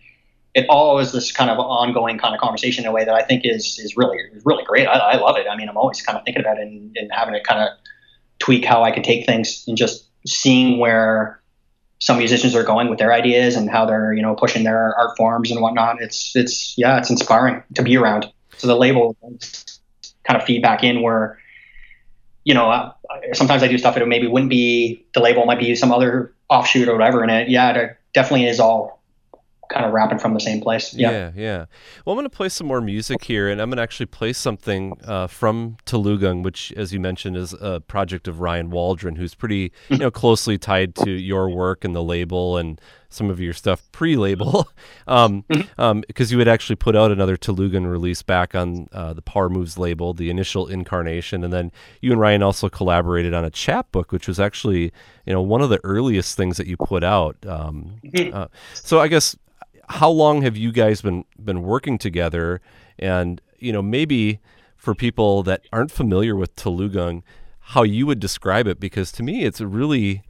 [0.55, 3.23] it all is this kind of ongoing kind of conversation in a way that I
[3.23, 4.87] think is is really really great.
[4.87, 5.47] I, I love it.
[5.51, 7.69] I mean, I'm always kind of thinking about it and, and having to kind of
[8.39, 11.41] tweak how I can take things and just seeing where
[11.99, 15.17] some musicians are going with their ideas and how they're you know pushing their art
[15.17, 16.01] forms and whatnot.
[16.01, 18.31] It's it's yeah, it's inspiring to be around.
[18.59, 19.17] So the label
[20.25, 21.39] kind of feedback in where
[22.45, 22.93] you know uh,
[23.33, 26.89] sometimes I do stuff that maybe wouldn't be the label might be some other offshoot
[26.89, 29.03] or whatever, and it yeah, it definitely is all
[29.75, 30.95] kind of rapping from the same place.
[30.95, 31.11] Yeah.
[31.11, 31.65] yeah, yeah.
[32.05, 34.33] Well, I'm going to play some more music here, and I'm going to actually play
[34.33, 39.35] something uh, from Talugang, which, as you mentioned, is a project of Ryan Waldron, who's
[39.35, 43.53] pretty, you know, closely tied to your work and the label and some of your
[43.53, 44.69] stuff pre-label,
[45.07, 45.81] um, mm-hmm.
[45.81, 49.49] um, because you had actually put out another Talugan release back on uh, the Power
[49.49, 51.71] Moves label, the initial incarnation, and then
[52.01, 54.93] you and Ryan also collaborated on a chapbook, which was actually,
[55.27, 57.37] you know, one of the earliest things that you put out.
[57.47, 58.35] Um, mm-hmm.
[58.35, 59.37] uh, so I guess
[59.89, 62.61] how long have you guys been been working together?
[62.99, 64.41] And you know, maybe
[64.77, 67.23] for people that aren't familiar with Talugang,
[67.59, 68.79] how you would describe it?
[68.79, 70.23] Because to me, it's really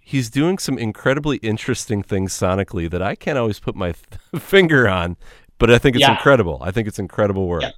[0.00, 4.88] he's doing some incredibly interesting things sonically that I can't always put my th- finger
[4.88, 5.16] on,
[5.58, 6.12] but I think it's yeah.
[6.12, 6.58] incredible.
[6.60, 7.62] I think it's incredible work.
[7.62, 7.70] Yeah.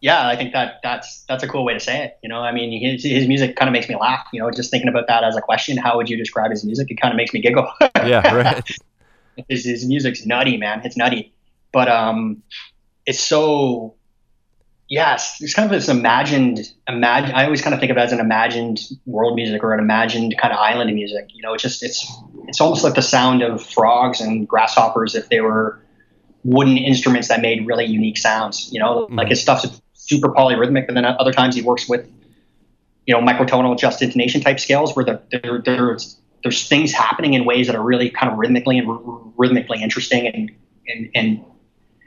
[0.00, 0.28] yeah.
[0.28, 2.18] I think that that's that's a cool way to say it.
[2.22, 4.26] You know, I mean, his his music kind of makes me laugh.
[4.32, 6.90] You know, just thinking about that as a question, how would you describe his music?
[6.90, 7.70] It kind of makes me giggle.
[7.96, 8.70] yeah, right.
[9.48, 10.82] His, his music's nutty, man.
[10.84, 11.32] It's nutty,
[11.72, 12.42] but um,
[13.06, 13.94] it's so
[14.90, 17.34] yes, it's kind of this imagined, imagine.
[17.34, 20.34] I always kind of think of it as an imagined world music or an imagined
[20.38, 21.30] kind of island music.
[21.32, 22.06] You know, it's just it's
[22.48, 25.80] it's almost like the sound of frogs and grasshoppers if they were
[26.44, 28.70] wooden instruments that made really unique sounds.
[28.72, 29.14] You know, mm-hmm.
[29.14, 32.10] like his stuff's super polyrhythmic, but then other times he works with
[33.06, 37.44] you know microtonal just intonation type scales where the, there, there's there's things happening in
[37.44, 39.00] ways that are really kind of rhythmically and r-
[39.36, 40.50] rhythmically interesting and
[40.88, 41.44] and and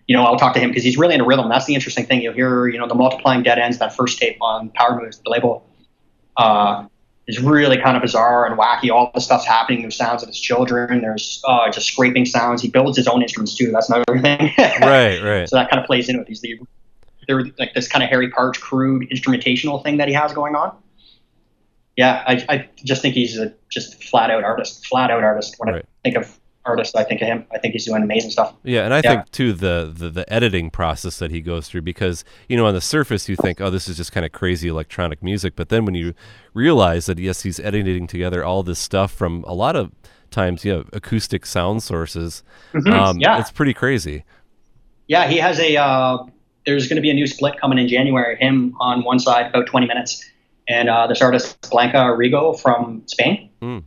[0.08, 1.50] you know I'll talk to him because he's really in a rhythm.
[1.50, 2.22] That's the interesting thing.
[2.22, 5.30] You'll hear you know the multiplying dead ends that first tape on Power Moves, the
[5.30, 5.68] label.
[6.36, 6.88] Uh,
[7.26, 8.92] is really kind of bizarre and wacky.
[8.92, 9.82] All the stuff's happening.
[9.82, 11.00] There's sounds of his children.
[11.00, 12.62] There's uh, just scraping sounds.
[12.62, 13.72] He builds his own instruments too.
[13.72, 14.52] That's another thing.
[14.58, 15.48] right, right.
[15.48, 16.44] So that kind of plays in with these.
[17.26, 20.76] They're like this kind of Harry Partch crude instrumentational thing that he has going on
[21.96, 25.56] yeah, I, I just think he's a just flat out artist, flat out artist.
[25.58, 25.84] When right.
[25.84, 27.46] I think of artist, I think of him.
[27.52, 28.56] I think he's doing amazing stuff.
[28.64, 29.16] Yeah, and I yeah.
[29.16, 32.74] think too the, the the editing process that he goes through because you know on
[32.74, 35.86] the surface you think oh this is just kind of crazy electronic music, but then
[35.86, 36.14] when you
[36.54, 39.92] realize that yes he's editing together all this stuff from a lot of
[40.32, 42.92] times you know acoustic sound sources, mm-hmm.
[42.92, 44.24] um, yeah, it's pretty crazy.
[45.08, 45.78] Yeah, he has a.
[45.78, 46.26] Uh,
[46.66, 48.38] there's going to be a new split coming in January.
[48.38, 50.24] Him on one side, about 20 minutes
[50.68, 53.84] and uh, this artist Blanca Rego from Spain, mm.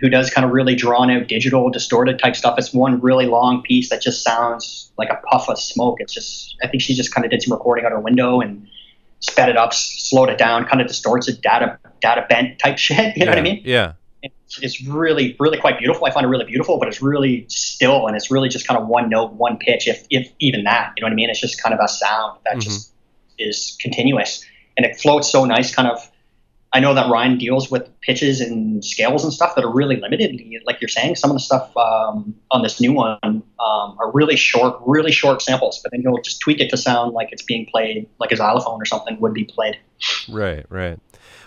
[0.00, 2.58] who does kind of really drawn out, digital, distorted type stuff.
[2.58, 5.96] It's one really long piece that just sounds like a puff of smoke.
[6.00, 8.68] It's just, I think she just kind of did some recording out her window and
[9.20, 13.16] sped it up, slowed it down, kind of distorts it, data data bent type shit.
[13.16, 13.62] You know yeah, what I mean?
[13.64, 13.92] Yeah.
[14.22, 16.06] it's, it's really really quite beautiful.
[16.06, 18.86] I find it really beautiful, but it's really still and it's really just kind of
[18.86, 20.92] one note, one pitch, if if even that.
[20.96, 21.30] You know what I mean?
[21.30, 22.62] It's just kind of a sound that Mhm.
[22.62, 22.92] just
[23.38, 24.44] is continuous
[24.76, 25.74] and it floats so nice.
[25.74, 26.10] Kind of.
[26.72, 30.40] I know that Ryan deals with pitches and scales and stuff that are really limited.
[30.66, 34.34] Like you're saying, some of the stuff um, on this new one um, are really
[34.34, 35.78] short, really short samples.
[35.80, 38.82] But then he'll just tweak it to sound like it's being played, like a xylophone
[38.82, 39.78] or something would be played
[40.28, 40.98] Right, right.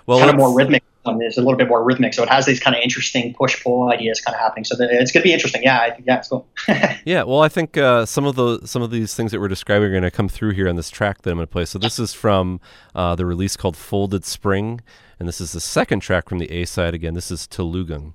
[0.06, 0.84] Well, kind of more rhythmic.
[1.08, 3.62] One is a little bit more rhythmic, so it has these kind of interesting push
[3.64, 4.64] pull ideas kind of happening.
[4.66, 5.64] So it's going to be interesting.
[5.64, 6.48] Yeah, I yeah, it's cool.
[7.06, 9.88] Yeah, well, I think uh, some of the some of these things that we're describing
[9.88, 11.66] are going to come through here on this track that I'm going to play.
[11.66, 12.60] So this is from
[12.94, 14.82] uh, the release called Folded Spring,
[15.20, 16.94] and this is the second track from the A side.
[16.94, 18.14] Again, this is Telugung.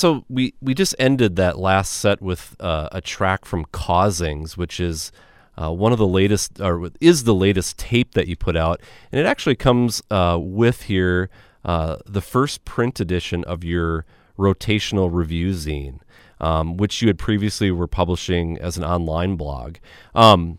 [0.00, 4.80] So we we just ended that last set with uh, a track from Causings, which
[4.80, 5.12] is
[5.60, 8.80] uh, one of the latest, or is the latest tape that you put out,
[9.12, 11.28] and it actually comes uh, with here
[11.66, 14.06] uh, the first print edition of your
[14.38, 15.98] rotational review zine,
[16.40, 19.76] um, which you had previously were publishing as an online blog.
[20.14, 20.58] Um,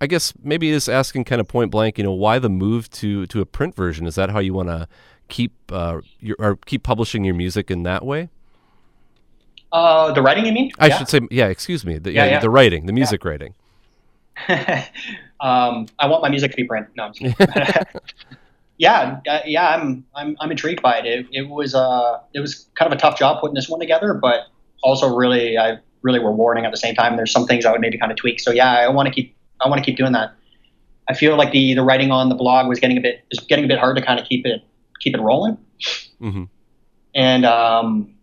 [0.00, 3.26] I guess maybe just asking kind of point blank, you know, why the move to
[3.26, 4.08] to a print version?
[4.08, 4.88] Is that how you want to
[5.28, 8.30] keep uh, your or keep publishing your music in that way?
[9.72, 10.70] Uh, the writing, you mean?
[10.78, 10.98] I Yeah.
[10.98, 11.46] should say, yeah.
[11.46, 11.98] Excuse me.
[11.98, 13.54] The, yeah, Yeah, the writing, the music writing.
[15.40, 16.86] um, I want my music to be print.
[16.96, 17.84] No, I'm just kidding.
[18.78, 21.06] yeah, uh, yeah, I'm I'm I'm intrigued by it.
[21.06, 24.14] It, it was uh it was kind of a tough job putting this one together,
[24.14, 24.46] but
[24.82, 27.16] also really I really rewarding at the same time.
[27.16, 28.40] There's some things I would maybe kind of tweak.
[28.40, 30.32] So yeah, I want to keep I want to keep doing that.
[31.08, 33.64] I feel like the the writing on the blog was getting a bit is getting
[33.64, 34.62] a bit hard to kind of keep it
[35.00, 35.58] keep it rolling.
[36.20, 36.44] Mm-hmm.
[37.14, 38.14] and um,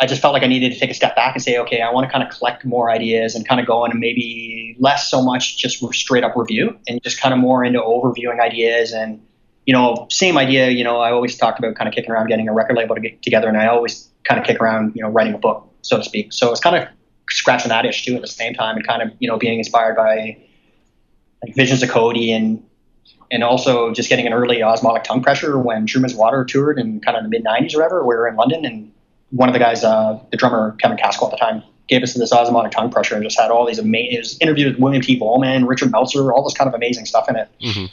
[0.00, 1.92] I just felt like I needed to take a step back and say, okay, I
[1.92, 5.10] want to kind of collect more ideas and kind of go in and maybe less
[5.10, 9.20] so much just straight up review and just kind of more into overviewing ideas and
[9.66, 10.70] you know same idea.
[10.70, 13.00] You know, I always talked about kind of kicking around getting a record label to
[13.00, 15.98] get together, and I always kind of kick around you know writing a book, so
[15.98, 16.32] to speak.
[16.32, 16.88] So it's kind of
[17.28, 19.96] scratching that itch too at the same time and kind of you know being inspired
[19.96, 20.38] by
[21.44, 22.64] like visions of Cody and
[23.30, 27.16] and also just getting an early osmotic tongue pressure when Truman's Water toured in kind
[27.16, 28.00] of the mid 90s or whatever.
[28.04, 28.92] We were in London, and
[29.30, 32.32] one of the guys, uh, the drummer Kevin Cascell at the time, gave us this
[32.32, 35.18] osmotic tongue pressure and just had all these amazing interviews with William T.
[35.18, 37.48] Vollmann, Richard Meltzer, all this kind of amazing stuff in it.
[37.62, 37.86] hmm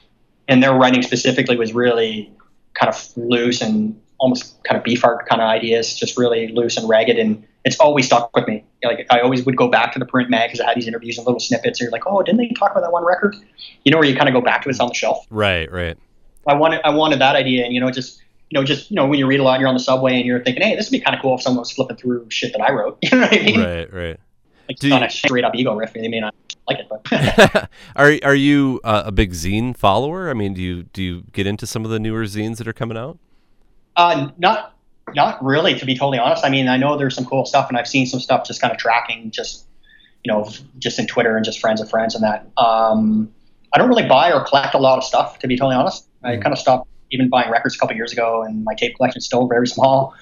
[0.47, 2.31] And their writing specifically was really
[2.76, 6.88] kind of loose and almost kind of Beefheart kind of ideas, just really loose and
[6.88, 7.18] ragged.
[7.18, 8.64] And it's always stuck with me.
[8.84, 11.18] Like I always would go back to the print mag because I had these interviews
[11.18, 11.80] and little snippets.
[11.80, 13.35] And you're like, oh, didn't they talk about that one record?
[13.84, 15.26] You know, where you kind of go back to it, it's on the shelf.
[15.30, 15.97] Right, right.
[16.47, 19.06] I wanted I wanted that idea, and you know, just you know, just you know,
[19.07, 20.88] when you read a lot, and you're on the subway, and you're thinking, hey, this
[20.90, 22.98] would be kind of cool if someone was flipping through shit that I wrote.
[23.03, 23.60] You know what I mean?
[23.60, 24.19] Right, right.
[24.68, 25.94] Like Do it's not a straight up ego riff.
[25.94, 26.36] They may not
[26.68, 30.30] like it, but are are you uh, a big zine follower?
[30.30, 32.74] I mean, do you do you get into some of the newer zines that are
[32.74, 33.18] coming out?
[33.95, 34.74] uh, not
[35.15, 36.44] not really, to be totally honest.
[36.44, 38.72] I mean, I know there's some cool stuff, and I've seen some stuff just kind
[38.72, 39.65] of tracking, just
[40.26, 40.49] you know,
[40.80, 42.45] just in Twitter and just friends of friends and that.
[42.57, 43.32] Um,
[43.74, 46.07] I don't really buy or collect a lot of stuff, to be totally honest.
[46.24, 46.41] I Mm.
[46.41, 49.25] kind of stopped even buying records a couple years ago, and my tape collection is
[49.25, 50.13] still very small.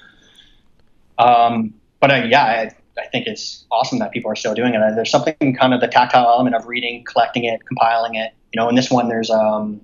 [1.18, 4.82] Um, but uh, yeah, I, I think it's awesome that people are still doing it.
[4.82, 8.32] Uh, There's something kind of the tactile element of reading, collecting it, compiling it.
[8.52, 9.80] You know, in this one, there's um,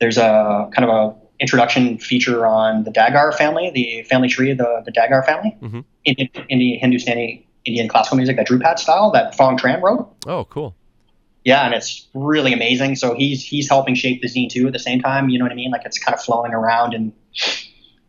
[0.00, 4.58] there's a kind of a introduction feature on the Dagar family, the family tree of
[4.58, 5.84] the, the Dagar family, Mhm.
[6.04, 10.12] Indian, Indian Hindustani Indian classical music, that Dhrupad style that Fong Tran wrote.
[10.26, 10.74] Oh, cool.
[11.44, 12.96] Yeah, and it's really amazing.
[12.96, 15.28] So he's he's helping shape the zine too at the same time.
[15.28, 15.70] You know what I mean?
[15.70, 17.12] Like it's kind of flowing around in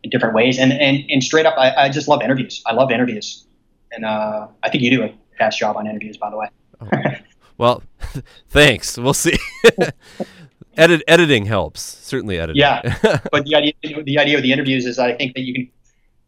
[0.02, 0.58] in different ways.
[0.58, 2.62] And and, and straight up, I, I just love interviews.
[2.66, 3.46] I love interviews,
[3.92, 7.20] and uh, I think you do a fast job on interviews, by the way.
[7.58, 7.82] Well,
[8.48, 8.98] thanks.
[8.98, 9.38] We'll see.
[10.76, 11.82] Edit editing helps.
[11.82, 12.60] Certainly editing.
[12.60, 12.82] Yeah.
[13.30, 15.70] but the idea the idea of the interviews is that I think that you can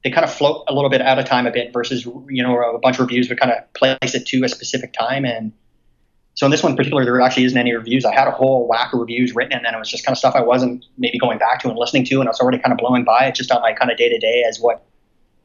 [0.04, 2.56] they kind of float a little bit out of time a bit versus you know
[2.56, 5.52] a bunch of reviews would kind of place it to a specific time and
[6.36, 8.04] so in this one in particular there actually isn't any reviews.
[8.04, 10.18] I had a whole whack of reviews written and then it was just kind of
[10.18, 12.72] stuff i wasn't maybe going back to and listening to and i was already kind
[12.72, 14.86] of blowing by it just on my kind of day to day as what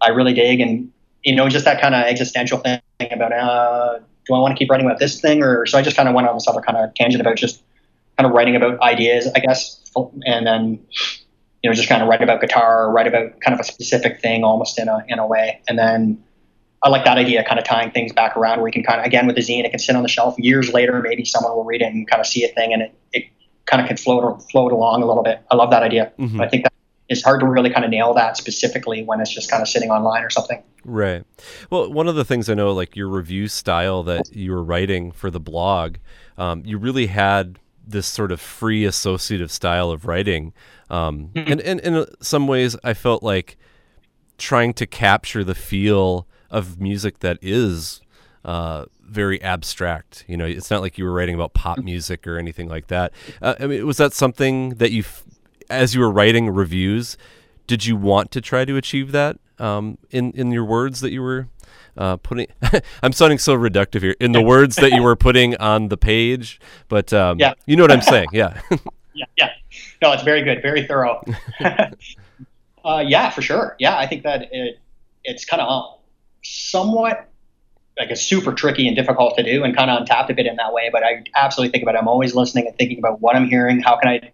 [0.02, 0.60] i really dig.
[0.60, 0.92] And
[1.24, 4.70] you know just that kind of existential thing about uh do i want to keep
[4.70, 5.42] writing about this thing?
[5.42, 7.64] Or so i just kind of went on this other kind of tangent about just
[8.18, 9.80] kind of writing about ideas i guess
[10.26, 10.80] and then
[11.64, 14.44] you know, just kind of write about guitar, write about kind of a specific thing
[14.44, 15.62] almost in a in a way.
[15.68, 16.24] And then
[16.84, 19.06] I like that idea, kind of tying things back around where you can kind of
[19.06, 21.64] again with the zine, it can sit on the shelf years later, maybe someone will
[21.64, 23.26] read it and kind of see a thing and it, it
[23.66, 25.40] kind of can float float along a little bit.
[25.52, 26.12] I love that idea.
[26.18, 26.42] Mhm.
[26.42, 26.74] I think that
[27.08, 29.92] it's hard to really kind of nail that specifically when it's just kind of sitting
[29.92, 30.64] online or something.
[30.86, 31.24] Right.
[31.70, 35.12] Well, one of the things I know, like your review style that you were writing
[35.12, 35.98] for the blog,
[36.38, 40.54] um, you really had this sort of free associative style of writing.
[40.90, 43.58] Um, and, and in some ways, I felt like
[44.38, 48.02] trying to capture the feel of music that is
[48.46, 50.24] uh, very abstract.
[50.28, 53.12] You know, it's not like you were writing about pop music or anything like that.
[53.42, 55.04] Uh, I mean, was that something that you,
[55.70, 57.18] as you were writing reviews,
[57.68, 61.22] did you want to try to achieve that um, in in your words that you
[61.22, 61.48] were
[61.98, 62.48] uh, putting?
[63.04, 66.60] I'm sounding so reductive here in the words that you were putting on the page,
[66.90, 67.54] but um, Yeah.
[67.66, 68.60] you know what I'm saying, yeah.
[69.14, 69.50] Yeah, yeah.
[70.02, 71.24] No, it's very good, very thorough.
[72.84, 73.76] uh, yeah, for sure.
[73.80, 74.80] Yeah, I think that it,
[75.24, 75.68] it's kind of
[76.44, 77.28] somewhat
[77.98, 80.56] like it's super tricky and difficult to do and kind of untapped a bit in
[80.56, 80.90] that way.
[80.92, 82.00] But I absolutely think about it.
[82.00, 83.82] I'm always listening and thinking about what I'm hearing.
[83.82, 84.32] How can I,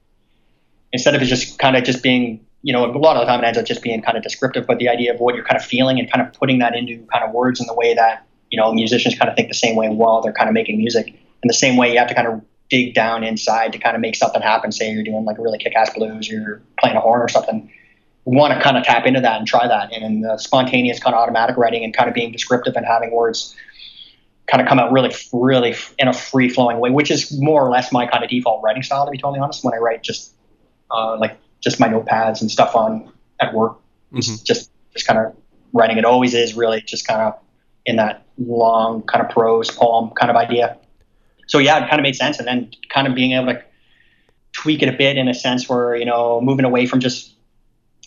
[0.94, 3.44] instead of it just kind of just being, you know, a lot of the time
[3.44, 5.60] it ends up just being kind of descriptive, but the idea of what you're kind
[5.60, 8.26] of feeling and kind of putting that into kind of words in the way that,
[8.50, 11.08] you know, musicians kind of think the same way while they're kind of making music.
[11.08, 14.02] In the same way, you have to kind of dig down inside to kind of
[14.02, 14.72] make something happen.
[14.72, 17.72] Say you're doing like a really kick-ass blues, you're playing a horn or something.
[18.30, 19.94] Want to kind of tap into that and try that.
[19.94, 23.12] And in the spontaneous kind of automatic writing and kind of being descriptive and having
[23.12, 23.56] words
[24.48, 27.70] kind of come out really, really in a free flowing way, which is more or
[27.72, 29.64] less my kind of default writing style, to be totally honest.
[29.64, 30.34] When I write just
[30.92, 33.10] uh, like just my notepads and stuff on
[33.40, 33.78] at work,
[34.14, 34.44] Mhm.
[34.44, 35.34] just just kind of
[35.74, 35.98] writing.
[35.98, 37.34] It always is really just kind of
[37.86, 40.78] in that long kind of prose poem kind of idea.
[41.48, 42.40] So yeah, it kind of made sense.
[42.40, 43.62] And then kind of being able to
[44.52, 47.36] tweak it a bit in a sense where you know moving away from just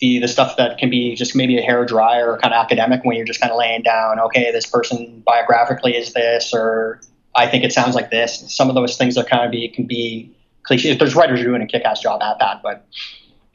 [0.01, 3.05] the the stuff that can be just maybe a hair dry or kind of academic
[3.05, 6.99] when you're just kind of laying down okay this person biographically is this or
[7.33, 8.53] I think it sounds like this.
[8.53, 11.49] Some of those things that kind of be can be cliche there's writers who are
[11.49, 12.85] doing a kick-ass job at that but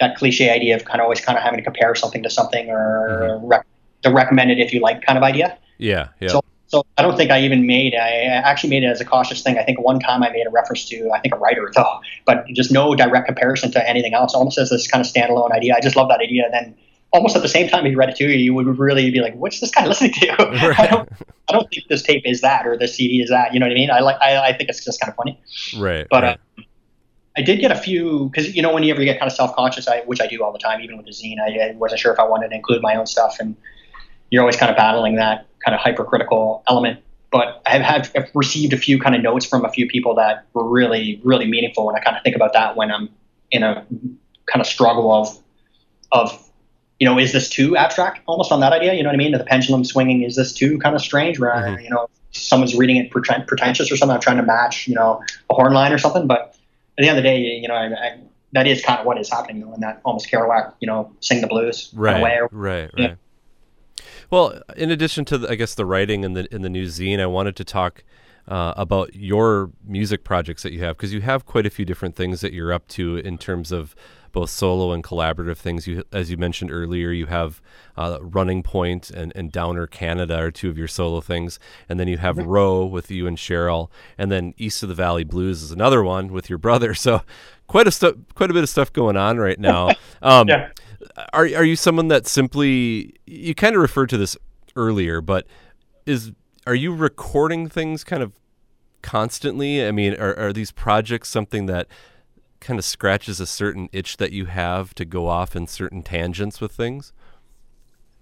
[0.01, 2.71] that cliche idea of kind of always kind of having to compare something to something
[2.71, 3.47] or mm-hmm.
[3.47, 3.67] rec-
[4.03, 5.59] the recommended if you like kind of idea.
[5.79, 6.29] Yeah, yeah.
[6.29, 7.95] so, so I don't think I even made.
[7.95, 9.59] I actually made it as a cautious thing.
[9.59, 12.47] I think one time I made a reference to I think a writer though, but
[12.49, 14.35] just no direct comparison to anything else.
[14.35, 15.75] Almost as this kind of standalone idea.
[15.77, 16.45] I just love that idea.
[16.45, 16.75] And then
[17.13, 19.21] almost at the same time, if you read it to you, you would really be
[19.21, 20.29] like, "What's this guy listening to?"
[20.79, 21.09] I don't.
[21.49, 23.55] I don't think this tape is that or this CD is that.
[23.55, 23.91] You know what I mean?
[23.91, 24.17] I like.
[24.21, 25.41] I, I think it's just kind of funny.
[25.79, 26.07] right.
[26.11, 26.39] But right.
[26.59, 26.63] uh,
[27.37, 29.55] I did get a few because you know whenever you ever get kind of self
[29.55, 32.01] conscious, I which I do all the time, even with the zine, I, I wasn't
[32.01, 33.57] sure if I wanted to include my own stuff, and
[34.31, 37.01] you're always kind of battling that kind of hypercritical element.
[37.31, 40.47] But I've had I've received a few kind of notes from a few people that
[40.55, 43.09] were really really meaningful, and I kind of think about that when I'm
[43.51, 43.85] in a
[44.47, 45.37] kind of struggle of
[46.13, 46.43] of
[47.01, 49.33] you know is this too abstract almost on that idea you know what I mean
[49.33, 51.83] the pendulum swinging is this too kind of strange where Mhm.
[51.83, 55.21] you know someone's reading it preten- pretentious or something I'm trying to match you know
[55.51, 56.55] a horn line or something but
[56.97, 58.19] at the end of the day you know I, I,
[58.53, 61.41] that is kind of what is happening though and that almost Kerouac you know sing
[61.41, 63.07] the blues right, way right, Yeah.
[63.09, 63.17] right.
[64.31, 67.21] Well, in addition to the, I guess the writing and the in the new zine,
[67.21, 68.05] I wanted to talk
[68.49, 72.15] uh, about your music projects that you have because you have quite a few different
[72.17, 73.95] things that you're up to in terms of
[74.33, 75.87] both solo and collaborative things.
[75.87, 77.63] You, as you mentioned earlier, you have
[77.97, 81.59] uh, Running Point and, and Downer Canada are two of your solo things,
[81.89, 83.89] and then you have Row with you and Cheryl,
[84.19, 86.95] and then East of the Valley Blues is another one with your brother.
[87.07, 87.23] So
[87.67, 89.91] quite a stu- quite a bit of stuff going on right now.
[90.23, 90.71] Um, Yeah.
[91.33, 94.37] Are are you someone that simply you kind of referred to this
[94.75, 95.47] earlier, but
[96.05, 96.33] is
[96.67, 98.33] are you recording things kind of
[99.03, 99.87] constantly?
[99.87, 101.89] I mean, are are these projects something that
[102.61, 106.61] kind of scratches a certain itch that you have to go off in certain tangents
[106.61, 107.13] with things?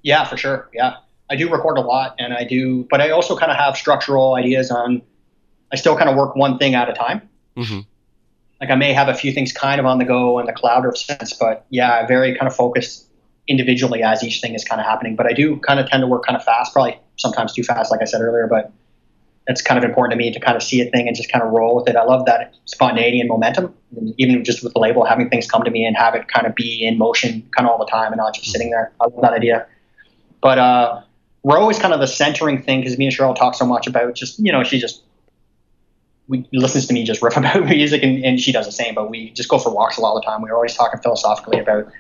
[0.03, 0.69] Yeah, for sure.
[0.73, 0.97] Yeah.
[1.31, 4.35] I do record a lot and I do, but I also kind of have structural
[4.35, 5.01] ideas on,
[5.73, 7.29] I still kind of work one thing at a time.
[7.57, 7.81] Mm-hmm.
[8.65, 10.97] Like I may have a few things kind of on the go in the collaborative
[10.97, 13.07] sense, but yeah, very kind of focused
[13.47, 15.17] individually as each thing is kind of happening.
[15.17, 17.91] But I do kind of tend to work kind of fast, probably sometimes too fast,
[17.91, 18.73] like I said earlier, but
[19.49, 21.45] it's kind of important to me to kind of see a thing and just kind
[21.45, 21.95] of roll with it.
[21.95, 25.63] I love that spontaneity and momentum, and even just with the label, having things come
[25.63, 28.13] to me and have it kind of be in motion kind of all the time
[28.13, 28.93] and not just sitting there.
[28.99, 29.67] I love that idea.
[30.41, 31.03] But uh,
[31.45, 34.15] Row is kind of the centering thing because me and Cheryl talk so much about
[34.15, 35.04] just, you know, she just
[36.29, 39.11] we listens to me just riff about music and, and she does the same, but
[39.11, 40.43] we just go for walks a lot of the time.
[40.43, 41.91] We're always talking philosophically about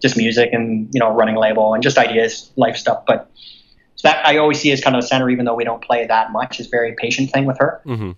[0.00, 3.04] just music and, you know, running a label and just ideas, life stuff.
[3.06, 3.30] But
[3.96, 6.06] so that I always see as kind of the center, even though we don't play
[6.06, 7.80] that much, is very patient thing with her.
[7.86, 8.12] Mm-hmm.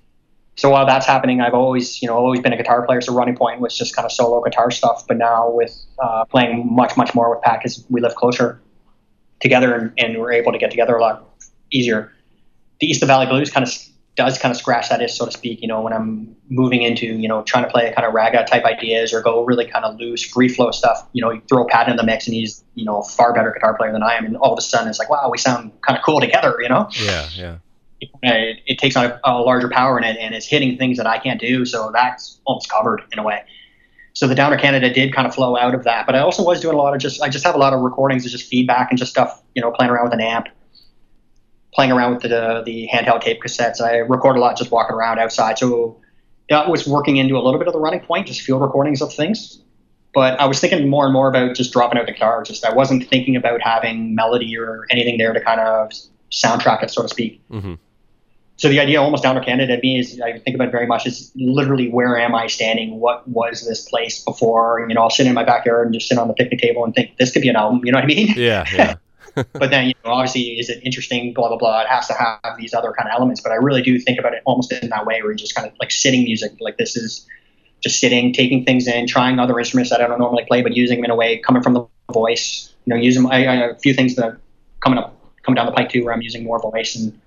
[0.57, 3.01] So while that's happening, I've always, you know, always been a guitar player.
[3.03, 5.07] So Running Point was just kind of solo guitar stuff.
[5.07, 8.61] But now with uh, playing much, much more with Pat because we live closer
[9.41, 11.29] together and, and we're able to get together a lot
[11.71, 12.11] easier.
[12.81, 13.73] The East of Valley Blues kind of
[14.17, 15.61] does kind of scratch that itch, so to speak.
[15.61, 18.65] You know, when I'm moving into, you know, trying to play kind of raga type
[18.65, 21.07] ideas or go really kind of loose, free flow stuff.
[21.13, 23.33] You know, you throw a Pat in the mix and he's, you know, a far
[23.33, 25.39] better guitar player than I am, and all of a sudden it's like, wow, we
[25.39, 26.57] sound kind of cool together.
[26.61, 27.59] You know Yeah, yeah.
[28.01, 31.07] it, it takes on a, a larger power in it and it's hitting things that
[31.07, 31.65] I can't do.
[31.65, 33.43] So that's almost covered in a way.
[34.13, 36.61] So the Downer Canada did kind of flow out of that, but I also was
[36.61, 38.89] doing a lot of just, I just have a lot of recordings of just feedback
[38.91, 40.49] and just stuff, you know, playing around with an amp,
[41.77, 43.81] playing around with the, the handheld tape cassettes.
[43.81, 45.59] I record a lot just walking around outside.
[45.59, 46.01] So
[46.49, 49.13] that was working into a little bit of the running point, just field recordings of
[49.13, 49.63] things.
[50.15, 52.43] But I was thinking more and more about just dropping out the guitar.
[52.43, 55.93] Just I wasn't thinking about having melody or anything there to kind of
[56.33, 57.75] soundtrack it, so to speak Mm-hmm.
[58.57, 61.07] so the idea almost Downer Canada to me is I think about it very much
[61.07, 62.99] is literally where am I standing?
[62.99, 64.85] What was this place before?
[64.89, 66.95] You know, I'll sit in my backyard and just sit on the picnic table and
[66.95, 67.83] think this could be an album.
[67.85, 68.29] You know what I mean?
[68.37, 68.95] Yeah, yeah.
[69.53, 71.33] but then you know, obviously, is it interesting?
[71.35, 71.83] Blah blah blah.
[71.83, 73.41] It has to have these other kind of elements.
[73.41, 75.69] But I really do think about it almost in that way, where you're just kind
[75.69, 76.53] of like sitting music.
[76.61, 77.27] Like this is
[77.83, 80.99] just sitting, taking things in, trying other instruments that I don't normally play, but using
[80.99, 82.73] them in a way coming from the voice.
[82.87, 84.41] You know, using I, I a few things that are
[84.81, 87.21] coming up coming down the pike too, where I'm using more voice and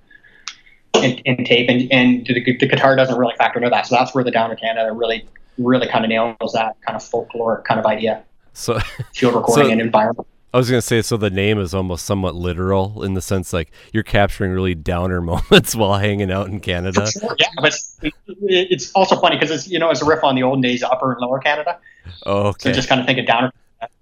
[0.96, 3.88] and, and tape, and, and the, the guitar doesn't really factor into that.
[3.88, 5.26] So that's where the Downer Canada really,
[5.58, 8.24] really kind of nails that kind of folklore kind of idea,
[8.54, 8.80] So
[9.14, 10.28] field recording So- and environment.
[10.54, 13.72] I was gonna say, so the name is almost somewhat literal in the sense like
[13.94, 17.08] you're capturing really downer moments while hanging out in Canada.
[17.38, 17.98] Yeah, but it's,
[18.42, 21.12] it's also funny because it's you know it's a riff on the olden days, Upper
[21.12, 21.78] and Lower Canada.
[22.26, 23.52] Oh, So just kind of think of Downer.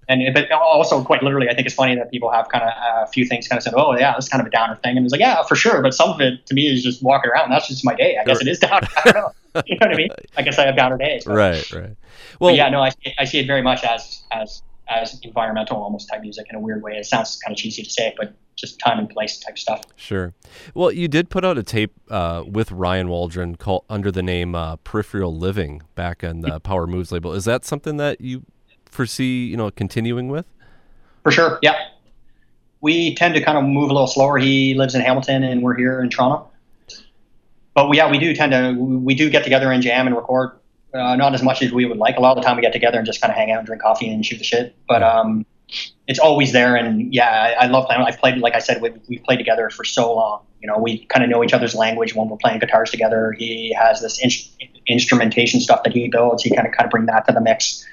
[0.08, 3.04] And but also quite literally, I think it's funny that people have kind of uh,
[3.04, 5.04] a few things kind of said, "Oh yeah, that's kind of a downer thing," and
[5.04, 5.82] it's like, yeah, for sure.
[5.82, 7.50] But some of it to me is just walking around.
[7.50, 8.16] That's just my day.
[8.18, 8.88] I guess it is downer.
[9.04, 9.14] I don't
[9.54, 9.62] know.
[9.66, 10.08] you know what I mean?
[10.38, 11.24] I guess I have downer days.
[11.26, 11.90] but- right, right.
[11.90, 16.08] But Well, yeah, no, I, I see it very much as as as environmental almost
[16.08, 16.92] type music in a weird way.
[16.92, 19.84] It sounds kind of cheesy to say, but just time and place type stuff.
[19.96, 20.34] Sure.
[20.74, 24.54] Well, you did put out a tape uh, with Ryan Waldron called under the name
[24.54, 27.32] uh, Peripheral Living back on the Power Moves label.
[27.34, 28.44] Is that something that you
[28.86, 30.46] foresee, you know, continuing with?
[31.22, 31.76] For sure, yeah.
[32.80, 34.38] We tend to kind of move a little slower.
[34.38, 36.50] He lives in Hamilton, and we're here in Toronto.
[37.74, 40.57] But we, yeah, we do tend to we do get together and jam and record.
[40.94, 42.16] Uh, not as much as we would like.
[42.16, 43.66] A lot of the time, we get together and just kind of hang out and
[43.66, 44.74] drink coffee and shoot the shit.
[44.88, 45.44] But um,
[46.06, 48.02] it's always there, and yeah, I, I love playing.
[48.02, 50.44] I've played, like I said, we, we've played together for so long.
[50.60, 53.32] You know, we kind of know each other's language when we're playing guitars together.
[53.32, 56.42] He has this in- instrumentation stuff that he builds.
[56.42, 57.86] He kind of kind of bring that to the mix.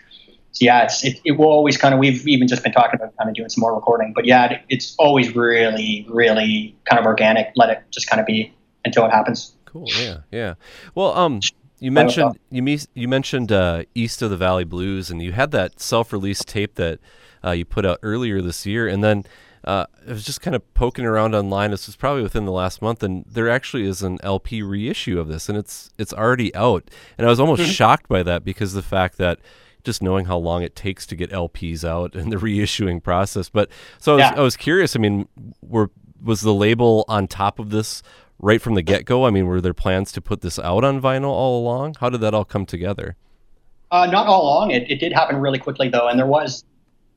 [0.53, 1.99] So yeah, it's it, it will always kind of.
[1.99, 4.61] We've even just been talking about kind of doing some more recording, but yeah, it,
[4.69, 7.51] it's always really, really kind of organic.
[7.57, 8.53] Let it just kind of be
[8.85, 9.51] until it happens.
[9.65, 9.87] Cool.
[9.99, 10.19] Yeah.
[10.31, 10.53] Yeah.
[10.95, 11.41] Well, um,
[11.79, 15.51] you mentioned you me- you mentioned uh, East of the Valley Blues, and you had
[15.51, 16.99] that self-release tape that
[17.43, 19.23] uh, you put out earlier this year, and then
[19.65, 21.71] uh, I was just kind of poking around online.
[21.71, 25.27] This was probably within the last month, and there actually is an LP reissue of
[25.27, 26.89] this, and it's it's already out.
[27.17, 29.39] And I was almost shocked by that because the fact that
[29.83, 33.49] just knowing how long it takes to get LPs out and the reissuing process.
[33.49, 33.69] But
[33.99, 34.33] so I was, Yeah.
[34.37, 34.95] I was curious.
[34.95, 35.27] I mean,
[35.61, 35.89] were
[36.23, 38.01] was the label on top of this
[38.39, 39.25] right from the get go?
[39.25, 41.95] I mean, were there plans to put this out on vinyl all along?
[41.99, 43.15] How did that all come together?
[43.91, 44.71] Uh, not all along.
[44.71, 46.63] It, it did happen really quickly though, and there was,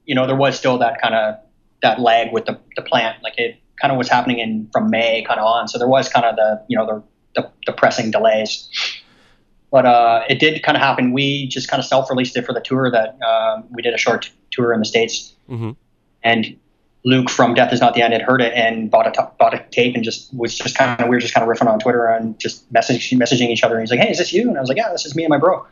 [0.04, 1.36] you know, there was still that kind of
[1.82, 3.22] that lag with the, the plant.
[3.22, 5.68] Like it kind of was happening in from May kind of on.
[5.68, 7.02] So there was kind of the you know the
[7.42, 8.68] the, the pressing delays.
[9.70, 11.12] But uh, it did kind of happen.
[11.12, 14.30] We just kind of self-released it for the tour that um, we did a short
[14.50, 15.76] tour in the states, Mhm.
[16.22, 16.56] and
[17.04, 19.54] Luke from Death Is Not the End had heard it and bought a t- bought
[19.54, 21.78] a tape and just was just kind of we were just kind of riffing on
[21.78, 23.74] Twitter and just messaging messaging each other.
[23.76, 25.24] And he's like, "Hey, is this you?" And I was like, "Yeah, this is me
[25.24, 25.64] and my bro."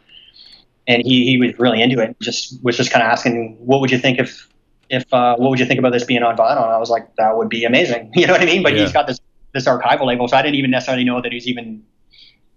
[0.86, 2.16] And he he was really into it.
[2.20, 4.48] Just was just kind of asking, "What would you think if
[4.88, 7.14] if uh, what would you think about this being on vinyl?" And I was like,
[7.16, 8.62] "That would be amazing." You know what I mean?
[8.62, 8.82] But Yeah.
[8.82, 9.18] he's got this
[9.52, 11.82] this archival label, so I didn't even necessarily know that he's even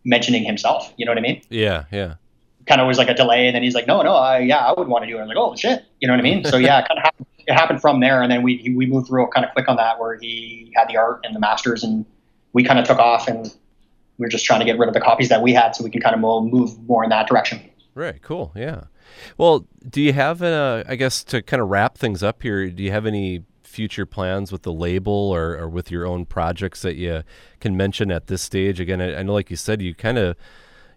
[0.06, 0.94] mentioning himself.
[0.98, 1.42] You know what I mean?
[1.50, 2.16] Yeah, yeah,
[2.68, 4.74] kind of was like a delay, and then he's like, "No, no, I yeah, I
[4.78, 6.46] would want to do it." I was like, "Oh shit," you know what I mean?
[6.46, 9.28] So yeah, kind of happened, it happened from there, and then we we moved real
[9.28, 12.06] kind of quick on that, where he had the art and the masters, and
[12.54, 13.46] we kind of took off, and
[14.18, 15.90] we were just trying to get rid of the copies that we had, so we
[15.90, 17.60] can kind of move more in that direction.
[17.96, 18.84] right, cool, yeah.
[19.38, 22.70] Well, do you have uh, I guess to kind of wrap things up here?
[22.70, 26.82] Do you have any future plans with the label or, or with your own projects
[26.84, 27.24] that you
[27.60, 28.80] can mention at this stage?
[28.80, 30.36] Again, I, I know, like you said, you kind of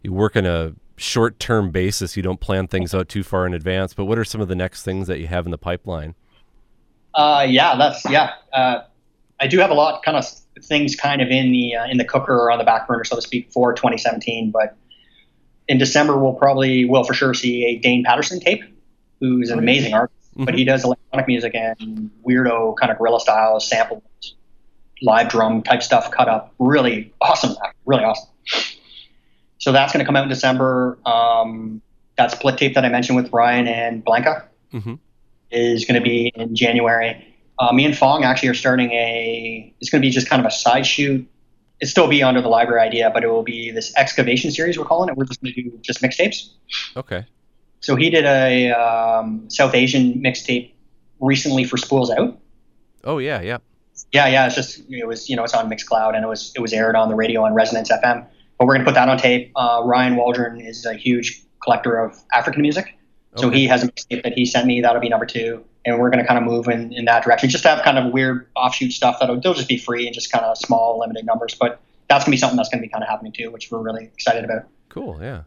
[0.02, 2.16] you work on a short-term basis.
[2.16, 3.94] You don't plan things out too far in advance.
[3.94, 6.14] But what are some of the next things that you have in the pipeline?
[7.14, 8.32] Uh, yeah, that's yeah.
[8.52, 8.82] Uh,
[9.40, 10.26] I do have a lot kind of
[10.64, 13.16] things kind of in the uh, in the cooker or on the back burner, so
[13.16, 14.50] to speak, for 2017.
[14.50, 14.76] But
[15.68, 18.62] in December, we'll probably will for sure see a Dane Patterson tape,
[19.20, 23.58] who's an amazing artist, but he does electronic music and weirdo kind of guerrilla style
[23.60, 24.02] samples,
[25.02, 26.54] live drum type stuff cut up.
[26.58, 28.28] Really awesome, really awesome.
[29.58, 30.98] So that's going to come out in December.
[31.06, 31.82] Um,
[32.16, 34.98] that split tape that I mentioned with Ryan and Blanca Mhm.
[35.52, 37.28] Is going to be in January.
[37.58, 39.72] Uh, me and Fong actually are starting a.
[39.80, 41.28] It's going to be just kind of a side shoot.
[41.80, 44.78] It's still be under the library idea, but it will be this excavation series.
[44.78, 45.16] We're calling it.
[45.16, 46.50] We're just going to do just mixtapes.
[46.96, 47.26] Okay.
[47.80, 50.72] So he did a um, South Asian mixtape
[51.20, 52.38] recently for Spools Out.
[53.04, 53.58] Oh yeah, yeah.
[54.12, 54.46] Yeah, yeah.
[54.46, 56.96] It's just it was you know it's on Mixcloud and it was it was aired
[56.96, 58.26] on the radio on Resonance FM.
[58.58, 59.50] But we're gonna put that on tape.
[59.56, 62.96] Uh, Ryan Waldron is a huge collector of African music,
[63.36, 63.58] so Okay.
[63.60, 64.80] he has a mixtape that he sent me.
[64.80, 67.48] That'll be number two, and we're gonna kind of move in, in that direction.
[67.48, 70.30] Just to have kind of weird offshoot stuff that'll they'll just be free and just
[70.30, 71.54] kind of small limited numbers.
[71.54, 74.04] But that's gonna be something that's gonna be kind of happening too, which we're really
[74.04, 74.64] excited about.
[74.88, 75.18] Cool.
[75.20, 75.42] Yeah.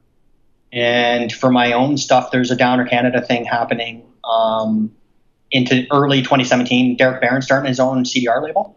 [0.71, 4.91] And for my own stuff, there's a Downer Canada thing happening um,
[5.51, 6.97] into early 2017.
[6.97, 8.75] Derek Barron starting his own CDR label.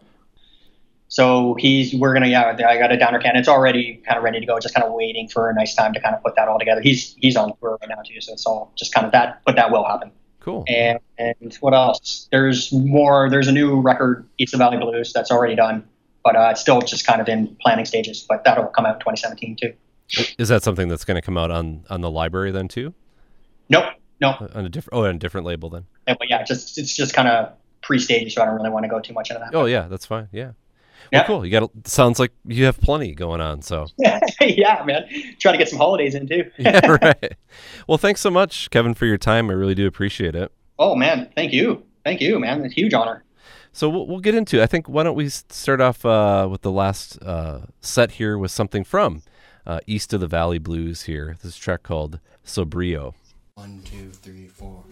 [1.09, 3.35] So he's we're gonna yeah I got a Downer can.
[3.35, 4.59] It's already kind of ready to go.
[4.59, 6.81] Just kind of waiting for a nice time to kind of put that all together.
[6.81, 9.41] He's he's on tour right now too, so it's all just kind of that.
[9.43, 10.11] But that will happen.
[10.39, 10.63] Cool.
[10.67, 12.27] And, and what else?
[12.31, 13.29] There's more.
[13.29, 15.85] There's a new record, East of Valley Blues, that's already done,
[16.23, 18.25] but uh, it's still just kind of in planning stages.
[18.27, 19.73] But that'll come out in 2017 too.
[20.37, 22.93] Is that something that's going to come out on on the library then too?
[23.69, 23.85] Nope,
[24.21, 25.85] no, On a different oh, on a different label then.
[26.07, 28.89] Yeah, but yeah, just it's just kind of pre-staged, so I don't really want to
[28.89, 29.55] go too much into that.
[29.55, 30.27] Oh yeah, that's fine.
[30.31, 30.51] Yeah.
[31.11, 31.25] Yeah.
[31.25, 31.45] Cool.
[31.45, 31.71] You got.
[31.85, 33.61] Sounds like you have plenty going on.
[33.61, 33.87] So.
[33.97, 35.05] yeah, man,
[35.39, 36.49] trying to get some holidays in too.
[36.57, 36.79] yeah.
[37.01, 37.33] Right.
[37.87, 39.49] Well, thanks so much, Kevin, for your time.
[39.49, 40.51] I really do appreciate it.
[40.77, 42.63] oh man, thank you, thank you, man.
[42.63, 43.23] It's a huge honor.
[43.71, 44.61] So we'll, we'll get into.
[44.61, 48.51] I think why don't we start off uh, with the last uh, set here with
[48.51, 49.21] something from
[49.65, 51.37] uh, East of the Valley Blues here.
[51.41, 53.13] This track called Sobrio.
[53.55, 54.83] One, two, three, four.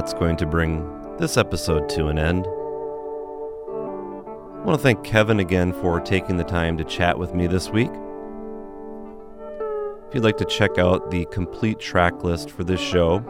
[0.00, 0.82] That's going to bring
[1.18, 2.46] this episode to an end.
[4.56, 7.68] I want to thank Kevin again for taking the time to chat with me this
[7.68, 7.90] week.
[10.08, 13.22] If you'd like to check out the complete track list for this show,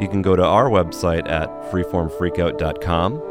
[0.00, 3.22] you can go to our website at freeformfreakout.com.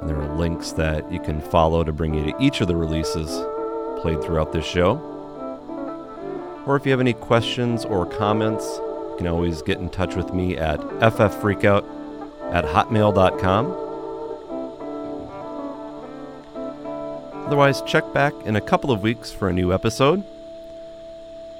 [0.00, 2.74] And there are links that you can follow to bring you to each of the
[2.74, 3.28] releases
[4.00, 4.96] played throughout this show.
[6.66, 8.80] Or if you have any questions or comments,
[9.16, 11.86] you can always get in touch with me at ffreakout
[12.52, 13.72] at hotmail.com.
[17.46, 20.22] Otherwise, check back in a couple of weeks for a new episode.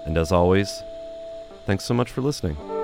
[0.05, 0.83] And as always,
[1.65, 2.76] thanks so much for listening.